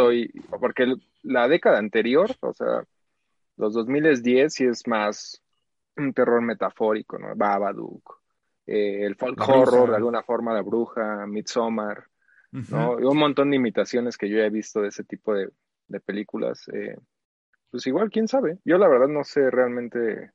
[0.60, 2.84] porque la década anterior, o sea,
[3.60, 5.44] los 2010 sí es más
[5.98, 7.36] un terror metafórico, ¿no?
[7.36, 8.22] Babadook,
[8.68, 9.62] eh, el folk La bruja.
[9.62, 12.06] horror de alguna forma, la bruja, Midsommar.
[12.70, 13.00] ¿no?
[13.00, 15.50] Y un montón de imitaciones que yo he visto de ese tipo de,
[15.88, 16.68] de películas.
[16.70, 16.98] eh,
[17.72, 18.60] pues igual, quién sabe.
[18.66, 20.32] Yo la verdad no sé realmente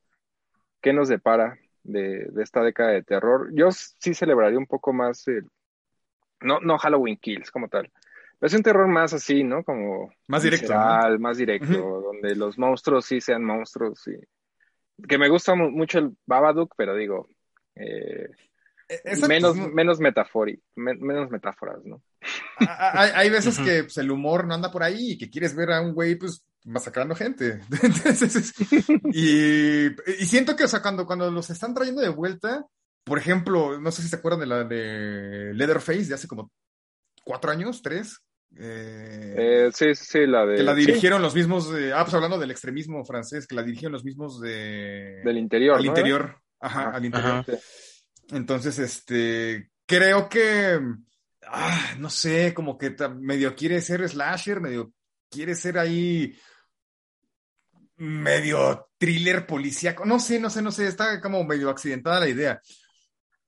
[0.83, 3.51] qué nos depara de, de esta década de terror.
[3.55, 5.49] Yo sí celebraría un poco más el,
[6.41, 7.91] no, no Halloween Kills como tal.
[8.45, 9.65] Pero es un terror más así, ¿no?
[9.65, 11.67] Como Más directo, más directo,
[12.03, 14.19] donde los monstruos sí sean monstruos y
[15.09, 17.27] que me gusta mu- mucho el Babadook, pero digo,
[17.75, 18.29] eh,
[18.87, 19.69] E- menos, ¿no?
[19.71, 22.03] menos metáfori- men- menos metáforas, ¿no?
[22.59, 25.73] Hay, hay veces que pues, el humor no anda por ahí y que quieres ver
[25.73, 27.61] a un güey, pues, masacrando gente.
[27.83, 28.53] Entonces,
[29.05, 32.67] y, y siento que, o sea, cuando, cuando los están trayendo de vuelta,
[33.05, 36.51] por ejemplo, no sé si se acuerdan de la de Leatherface de hace como
[37.25, 38.21] cuatro años, tres.
[38.57, 42.15] Eh, Eh, sí, sí, la de que la sí, dirigieron los mismos, de- ah, pues
[42.15, 45.23] hablando del extremismo francés, que la dirigieron los mismos de...
[45.25, 45.89] del interior, al ¿no?
[45.89, 46.37] interior.
[46.61, 47.31] Ajá, al interior.
[47.47, 47.53] ajá.
[48.31, 50.81] Entonces, este, creo que,
[51.47, 54.93] ah, no sé, como que medio quiere ser slasher, medio
[55.31, 56.35] quiere ser ahí
[57.97, 62.61] medio thriller policíaco, no sé, no sé, no sé, está como medio accidentada la idea.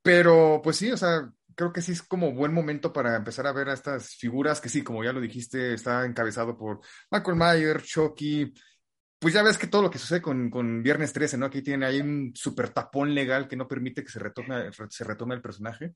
[0.03, 3.53] Pero, pues sí, o sea, creo que sí es como buen momento para empezar a
[3.53, 6.81] ver a estas figuras que sí, como ya lo dijiste, está encabezado por
[7.11, 8.53] Michael Myers, Chucky.
[9.19, 11.47] Pues ya ves que todo lo que sucede con, con Viernes 13, ¿no?
[11.47, 15.35] Aquí tiene ahí un super tapón legal que no permite que se retome, se retome
[15.35, 15.95] el personaje.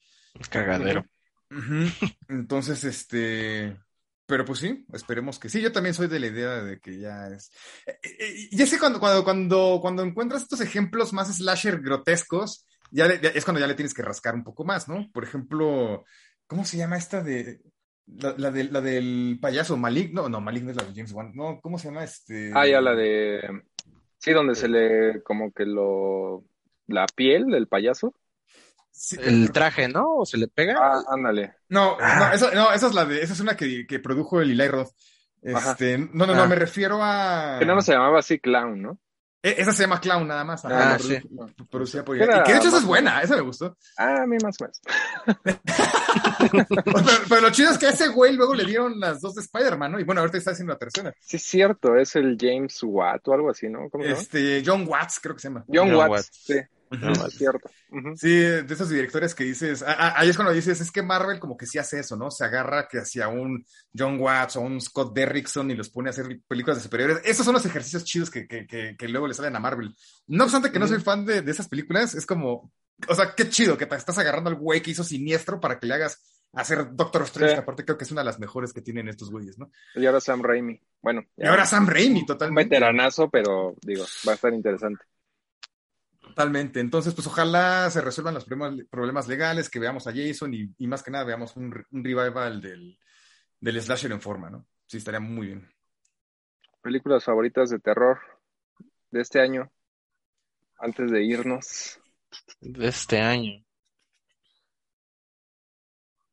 [0.50, 1.04] Cagadero.
[2.28, 3.76] Entonces, este,
[4.24, 5.60] pero pues sí, esperemos que sí.
[5.60, 7.50] Yo también soy de la idea de que ya es.
[7.86, 12.66] eh, eh, Y es que cuando, cuando, cuando, cuando encuentras estos ejemplos más slasher grotescos,
[12.90, 15.10] ya, le- ya es cuando ya le tienes que rascar un poco más, ¿no?
[15.12, 16.04] Por ejemplo,
[16.46, 17.60] ¿cómo se llama esta de
[18.06, 20.28] la, la, de- la del payaso Maligno?
[20.28, 21.32] No, Maligno es la de James Wan.
[21.34, 22.50] No, ¿cómo se llama este?
[22.54, 23.62] Ah, ya la de.
[24.18, 25.22] Sí, donde se le.
[25.22, 26.44] Como que lo.
[26.86, 28.14] La piel del payaso.
[28.90, 30.16] Sí, El traje, ¿no?
[30.16, 30.76] ¿O se le pega?
[30.78, 31.54] Ah, ándale.
[31.68, 32.16] No, Ah.
[32.28, 34.68] no, esa, no, esa es la de, esa es una que, que produjo el Eli
[34.68, 34.90] Roth.
[35.54, 35.70] Ajá.
[35.70, 36.46] Este, no, no, no, Ah.
[36.48, 37.56] me refiero a.
[37.60, 38.98] Que no se llamaba así Clown, ¿no?
[39.42, 40.64] E- Esa se llama Clown nada más.
[40.64, 41.14] Ah, la sí.
[41.16, 43.76] produ- producida por Y que de hecho esa es buena, esa me gustó.
[43.96, 44.80] Ah, a mí más o menos.
[46.84, 49.42] pero, pero lo chido es que a ese güey luego le dieron las dos de
[49.42, 50.00] Spider-Man, ¿no?
[50.00, 51.14] Y bueno, ahorita está haciendo la tercera.
[51.20, 53.88] Sí, es cierto, es el James Watt o algo así, ¿no?
[54.00, 55.64] Este, John Watts, creo que se llama.
[55.68, 56.30] John, John Watts, Watts.
[56.32, 56.54] sí,
[56.90, 57.70] No, es cierto.
[58.16, 61.38] Sí, de esos directores que dices, ah, ah, ahí es cuando dices, es que Marvel
[61.38, 62.30] como que sí hace eso, ¿no?
[62.30, 63.64] Se agarra que hacia un
[63.96, 67.20] John Watts o un Scott Derrickson y los pone a hacer películas de superiores.
[67.24, 69.94] Esos son los ejercicios chidos que, que, que, que luego le salen a Marvel.
[70.26, 72.72] No obstante que no soy fan de, de esas películas, es como,
[73.08, 75.86] o sea, qué chido que te estás agarrando al güey que hizo Siniestro para que
[75.86, 76.20] le hagas
[76.52, 77.54] hacer Doctor Strange, Sí.
[77.54, 79.70] que aparte creo que es una de las mejores que tienen estos güeyes, ¿no?
[79.94, 80.80] Y ahora Sam Raimi.
[81.00, 82.74] Bueno, Y ahora Sam Raimi, un totalmente.
[82.74, 85.04] veteranazo, pero digo, va a estar interesante.
[86.30, 86.80] Totalmente.
[86.80, 90.86] Entonces, pues ojalá se resuelvan los problemas, problemas legales, que veamos a Jason y, y
[90.86, 92.98] más que nada veamos un, re- un revival del,
[93.60, 94.66] del slasher en forma, ¿no?
[94.86, 95.68] Sí, estaría muy bien.
[96.82, 98.18] Películas favoritas de terror
[99.10, 99.70] de este año,
[100.78, 102.00] antes de irnos.
[102.60, 103.64] De este año.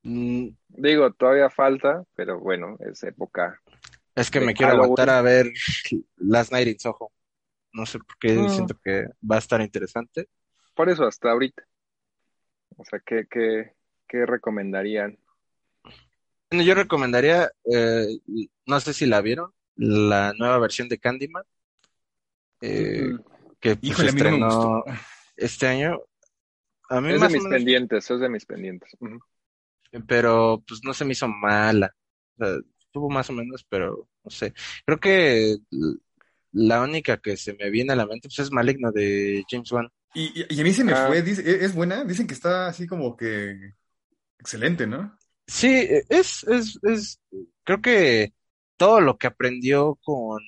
[0.04, 3.60] Mm, Digo, todavía falta, pero bueno, es época.
[4.16, 4.84] Es que me quiero Halloween.
[4.92, 5.52] aguantar a ver
[6.18, 7.12] Last Night in Soho.
[7.78, 8.50] No sé por qué Mm.
[8.50, 10.28] siento que va a estar interesante.
[10.76, 11.64] Por eso hasta ahorita.
[12.76, 13.74] O sea, ¿qué, qué,
[14.08, 15.18] qué recomendarían?
[16.50, 18.08] Bueno, Yo recomendaría, eh,
[18.66, 21.44] no sé si la vieron, la nueva versión de Candyman,
[22.62, 23.20] eh, Mm,
[23.60, 24.92] que pues, Híjole, a mí no me estrenó gustó.
[25.36, 26.00] este año.
[26.90, 28.92] A mí Es de más o mis menos, pendientes, es de mis pendientes.
[30.08, 31.94] Pero pues no se me hizo mala.
[32.40, 34.54] O sea, estuvo más o menos, pero no sé.
[34.86, 35.58] Creo que
[36.52, 39.90] la única que se me viene a la mente pues, es Maligno de James Wan.
[40.14, 41.08] Y, y- y a mí se me Ah.
[41.08, 42.04] fue, dice- ¿es es buena?
[42.04, 43.74] Dicen que está así como que
[44.40, 45.18] excelente, ¿no?
[45.48, 47.20] Sí, es, es, es,
[47.64, 48.34] creo que
[48.78, 50.40] todo lo que aprendió con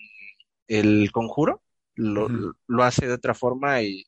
[0.67, 1.63] el conjuro
[1.95, 2.27] lo,
[2.67, 4.05] lo hace de otra forma y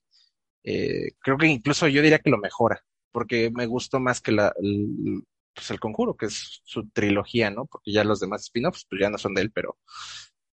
[0.63, 4.53] eh, creo que incluso yo diría que lo mejora, porque me gustó más que la,
[4.61, 5.23] el,
[5.53, 7.65] pues el conjuro, que es su trilogía, ¿no?
[7.65, 9.77] Porque ya los demás spin-offs pues ya no son de él, pero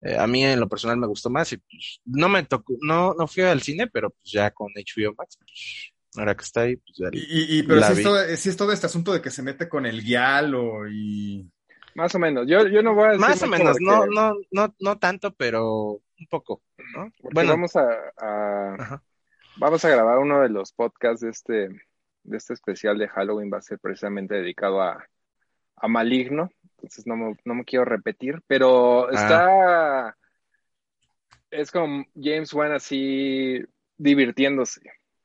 [0.06, 3.14] eh, a mí en lo personal me gustó más y pues no me tocó, no,
[3.14, 6.76] no fui al cine, pero pues ya con HBO Max, pues ahora que está ahí,
[6.76, 9.20] pues ya Y, y- pero La sí es, todo, sí es todo este asunto de
[9.20, 11.50] que se mete con el guialo y...
[11.94, 12.46] Más o menos.
[12.46, 16.00] Yo, yo no voy a decir Más o menos, no, no, no, no tanto, pero
[16.18, 16.62] un poco,
[16.94, 17.10] ¿no?
[17.20, 19.02] porque Bueno, vamos a,
[19.56, 21.68] vamos a grabar uno de los podcasts de este,
[22.22, 23.50] de este especial de Halloween.
[23.52, 25.06] Va a ser precisamente dedicado a,
[25.76, 26.50] a Maligno.
[26.76, 30.16] Entonces no me, no me quiero repetir, pero está.
[31.50, 33.62] Es como James Wan así
[33.96, 34.80] divirtiéndose,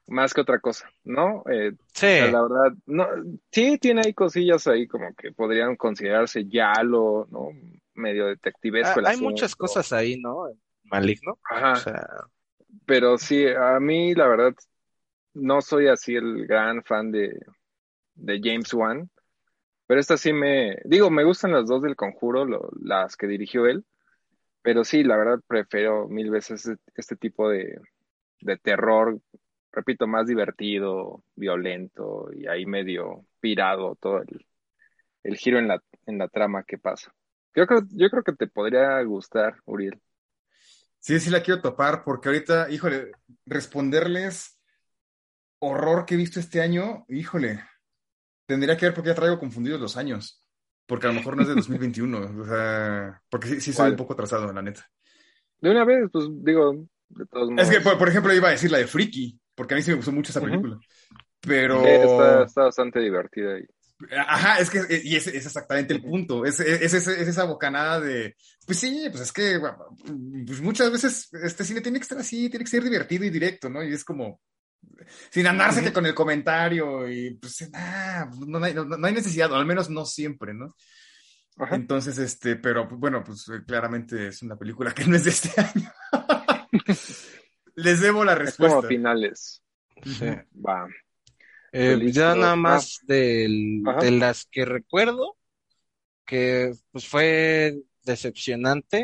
[0.07, 1.43] más que otra cosa, ¿no?
[1.51, 3.07] Eh, Sí, la verdad, no,
[3.51, 7.49] sí tiene ahí cosillas ahí como que podrían considerarse yalo, ¿no?
[7.93, 9.29] Medio detectivesco Ah, hay asunto.
[9.31, 10.47] muchas cosas ahí, ¿no?
[10.85, 11.37] Maligno.
[11.49, 12.07] Ajá, O sea,
[12.85, 14.53] pero sí, a mí la verdad
[15.33, 17.37] no soy así el gran fan de,
[18.15, 19.09] de James Wan,
[19.91, 22.47] pero esta sí me, digo, me gustan las dos del Conjuro,
[22.81, 23.83] las que dirigió él,
[24.61, 27.77] pero sí, la verdad prefiero mil veces este, este tipo de,
[28.39, 29.19] de terror,
[29.69, 34.47] repito, más divertido, violento y ahí medio pirado todo el,
[35.23, 37.13] el giro en la, en la trama que pasa.
[37.53, 40.01] Yo creo, yo creo que te podría gustar, Uriel.
[40.99, 43.11] Sí, sí la quiero topar porque ahorita, híjole,
[43.45, 44.57] responderles
[45.59, 47.61] horror que he visto este año, híjole,
[48.51, 50.43] tendría que ver porque ya traigo confundidos los años,
[50.85, 53.91] porque a lo mejor no es de 2021, o sea, porque sí, sí ¿Cuál?
[53.91, 54.89] un poco atrasado, la neta.
[55.59, 57.67] De una vez, pues digo, de todos modos.
[57.69, 59.91] Es que, por, por ejemplo, iba a decir la de Freaky, porque a mí sí
[59.91, 60.79] me gustó mucho esa película,
[61.39, 61.83] pero...
[61.83, 63.65] Sí, está, está bastante divertida ahí.
[64.17, 66.43] Ajá, es que y ese es exactamente el punto.
[66.43, 68.35] Es, es- es esa bocanada de,
[68.65, 69.59] pues sí, pues es que
[70.47, 73.69] pues muchas veces este cine tiene que estar así, tiene que ser divertido y directo,
[73.69, 73.83] ¿no?
[73.83, 74.41] Y es como,
[75.29, 79.55] sin andarse con el comentario y pues nah, no, hay, no- no hay necesidad, o
[79.55, 80.75] al menos no siempre, ¿no?
[81.57, 81.75] Ajá.
[81.75, 85.29] Entonces, este, pero pues, bueno, pues eh, claramente es una película que no es de
[85.31, 85.91] este año.
[87.75, 88.87] Les debo la Es como respuesta.
[88.87, 89.61] finales.
[90.03, 90.25] sí.
[90.65, 90.87] Va.
[91.73, 92.19] Eh, Listo.
[92.19, 92.55] ya nada Ah.
[92.57, 95.37] más del- de las que recuerdo,
[96.25, 98.97] que pues fue decepcionante,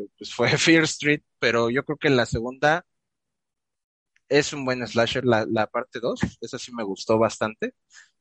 [0.00, 2.86] eh, pues fue Fear Street, pero yo creo que la segunda
[4.28, 7.74] es un buen slasher, la, la parte 2, esa sí me gustó bastante.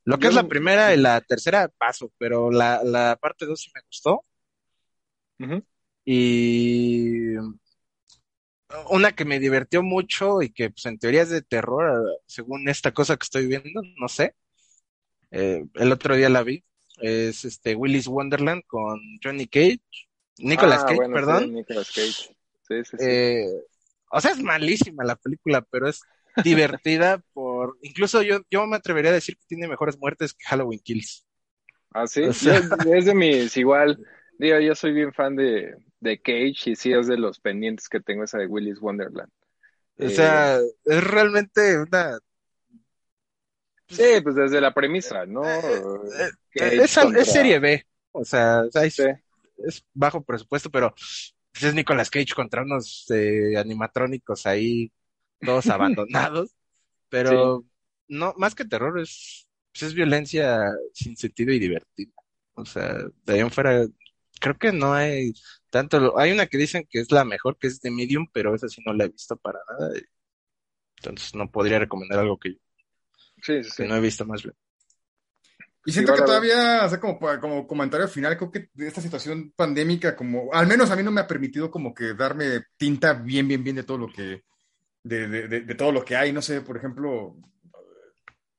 [0.03, 3.60] Lo que Yo es la primera y la tercera paso, pero la, la parte 2
[3.60, 4.24] sí me gustó.
[6.06, 7.36] Y
[8.89, 12.93] una que me divirtió mucho y que pues en teoría es de terror, según esta
[12.93, 14.36] cosa que estoy viendo, no sé.
[15.32, 16.64] Eh, el otro día la vi.
[16.97, 19.82] Es este Willy's Wonderland con Johnny Cage,
[20.38, 21.53] Nicolas Ah, Cage, bueno, sí, perdón.
[21.53, 22.12] Nicolas Cage.
[22.12, 22.97] Sí, sí, sí.
[22.99, 23.47] Eh,
[24.16, 26.01] o sea, es malísima la película, pero es
[26.43, 30.80] divertida por, incluso yo, yo me atrevería a decir que tiene mejores muertes que Halloween
[30.80, 31.26] Kills.
[31.91, 32.24] Ah, sí.
[32.24, 33.99] o sea- Yo- es de mis igual.
[34.38, 38.01] Digo, yo soy bien fan de, de Cage y sí es de los pendientes que
[38.01, 39.32] tengo esa de Willy's Wonderland.
[39.97, 42.20] O Eh, sea, es realmente una
[43.88, 45.43] Sí, pues desde la premisa, ¿no?
[45.45, 49.03] eh, Cage es, contra- es serie B, o sea, o sea, es, Sí.
[49.57, 50.93] es bajo presupuesto, pero
[51.56, 54.91] pues, es Nicolas Cage contra unos eh, animatrónicos ahí,
[55.39, 56.53] todos abandonados,
[57.08, 57.66] pero
[58.10, 62.12] no, más que terror es, pues, es violencia sin sentido y divertida.
[62.56, 63.86] O sea, de ahí en fuera,
[64.41, 65.34] creo que no hay
[65.70, 68.68] tanto, hay una que dicen que es la mejor, que es de Medium, pero esa
[68.68, 69.93] sí no la he visto para nada,
[70.97, 72.58] entonces no podría recomendar algo que,
[73.41, 74.56] Sí, sí, que no he visto más bien.
[75.86, 79.54] Y siento Sí, que todavía, o sea, como, como comentario final, creo que esta situación
[79.56, 83.48] pandémica, como, al menos a mí no me ha permitido como que darme tinta bien,
[83.48, 84.44] bien, bien de todo lo que,
[85.04, 86.32] de, de, de, de todo lo que hay.
[86.34, 87.36] No sé, por ejemplo,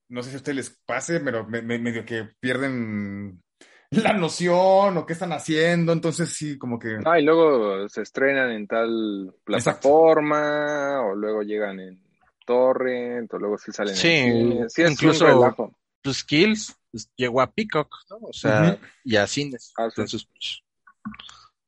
[0.09, 3.43] no sé si a ustedes les pase, pero me, me- medio que pierden
[3.91, 5.93] la noción o qué están haciendo.
[5.93, 6.99] Entonces sí, como que...
[7.05, 12.01] Ah, y luego se estrenan en tal plataforma, o luego llegan en
[12.47, 14.69] torrent, o luego sí salen en Sí, cine.
[14.69, 15.77] Sí, es incluso- un relajo.
[16.03, 18.17] tus kills pues, llegó a Peacock, ¿no?
[18.23, 19.73] O sea, y a cines.
[19.77, 20.01] Ah, sí.
[20.01, 20.63] Entonces, pues,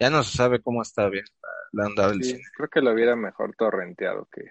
[0.01, 1.25] ya no se sabe cómo está bien
[1.73, 2.43] la, la onda del Sí, cine.
[2.57, 4.45] creo que lo hubiera mejor torrenteado que.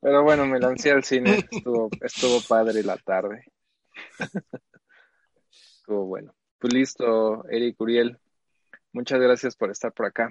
[0.00, 3.44] Pero bueno, me lancé al cine, estuvo, estuvo padre la tarde.
[5.50, 6.34] Estuvo bueno.
[6.58, 8.18] Pues listo, Eric Uriel.
[8.92, 10.30] Muchas gracias por estar por acá.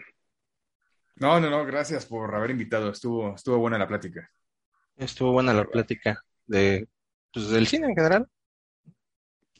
[1.18, 2.90] No, no, no, gracias por haber invitado.
[2.90, 4.30] Estuvo, estuvo buena la plática.
[4.98, 6.88] Estuvo buena la plática de,
[7.34, 8.28] pues, del cine en general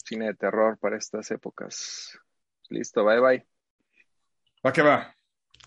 [0.06, 2.18] cine de terror para estas épocas.
[2.70, 3.48] Listo, bye bye.
[4.66, 5.16] Va que va.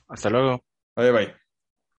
[0.09, 0.65] Hasta luego.
[0.97, 1.48] Bye bye.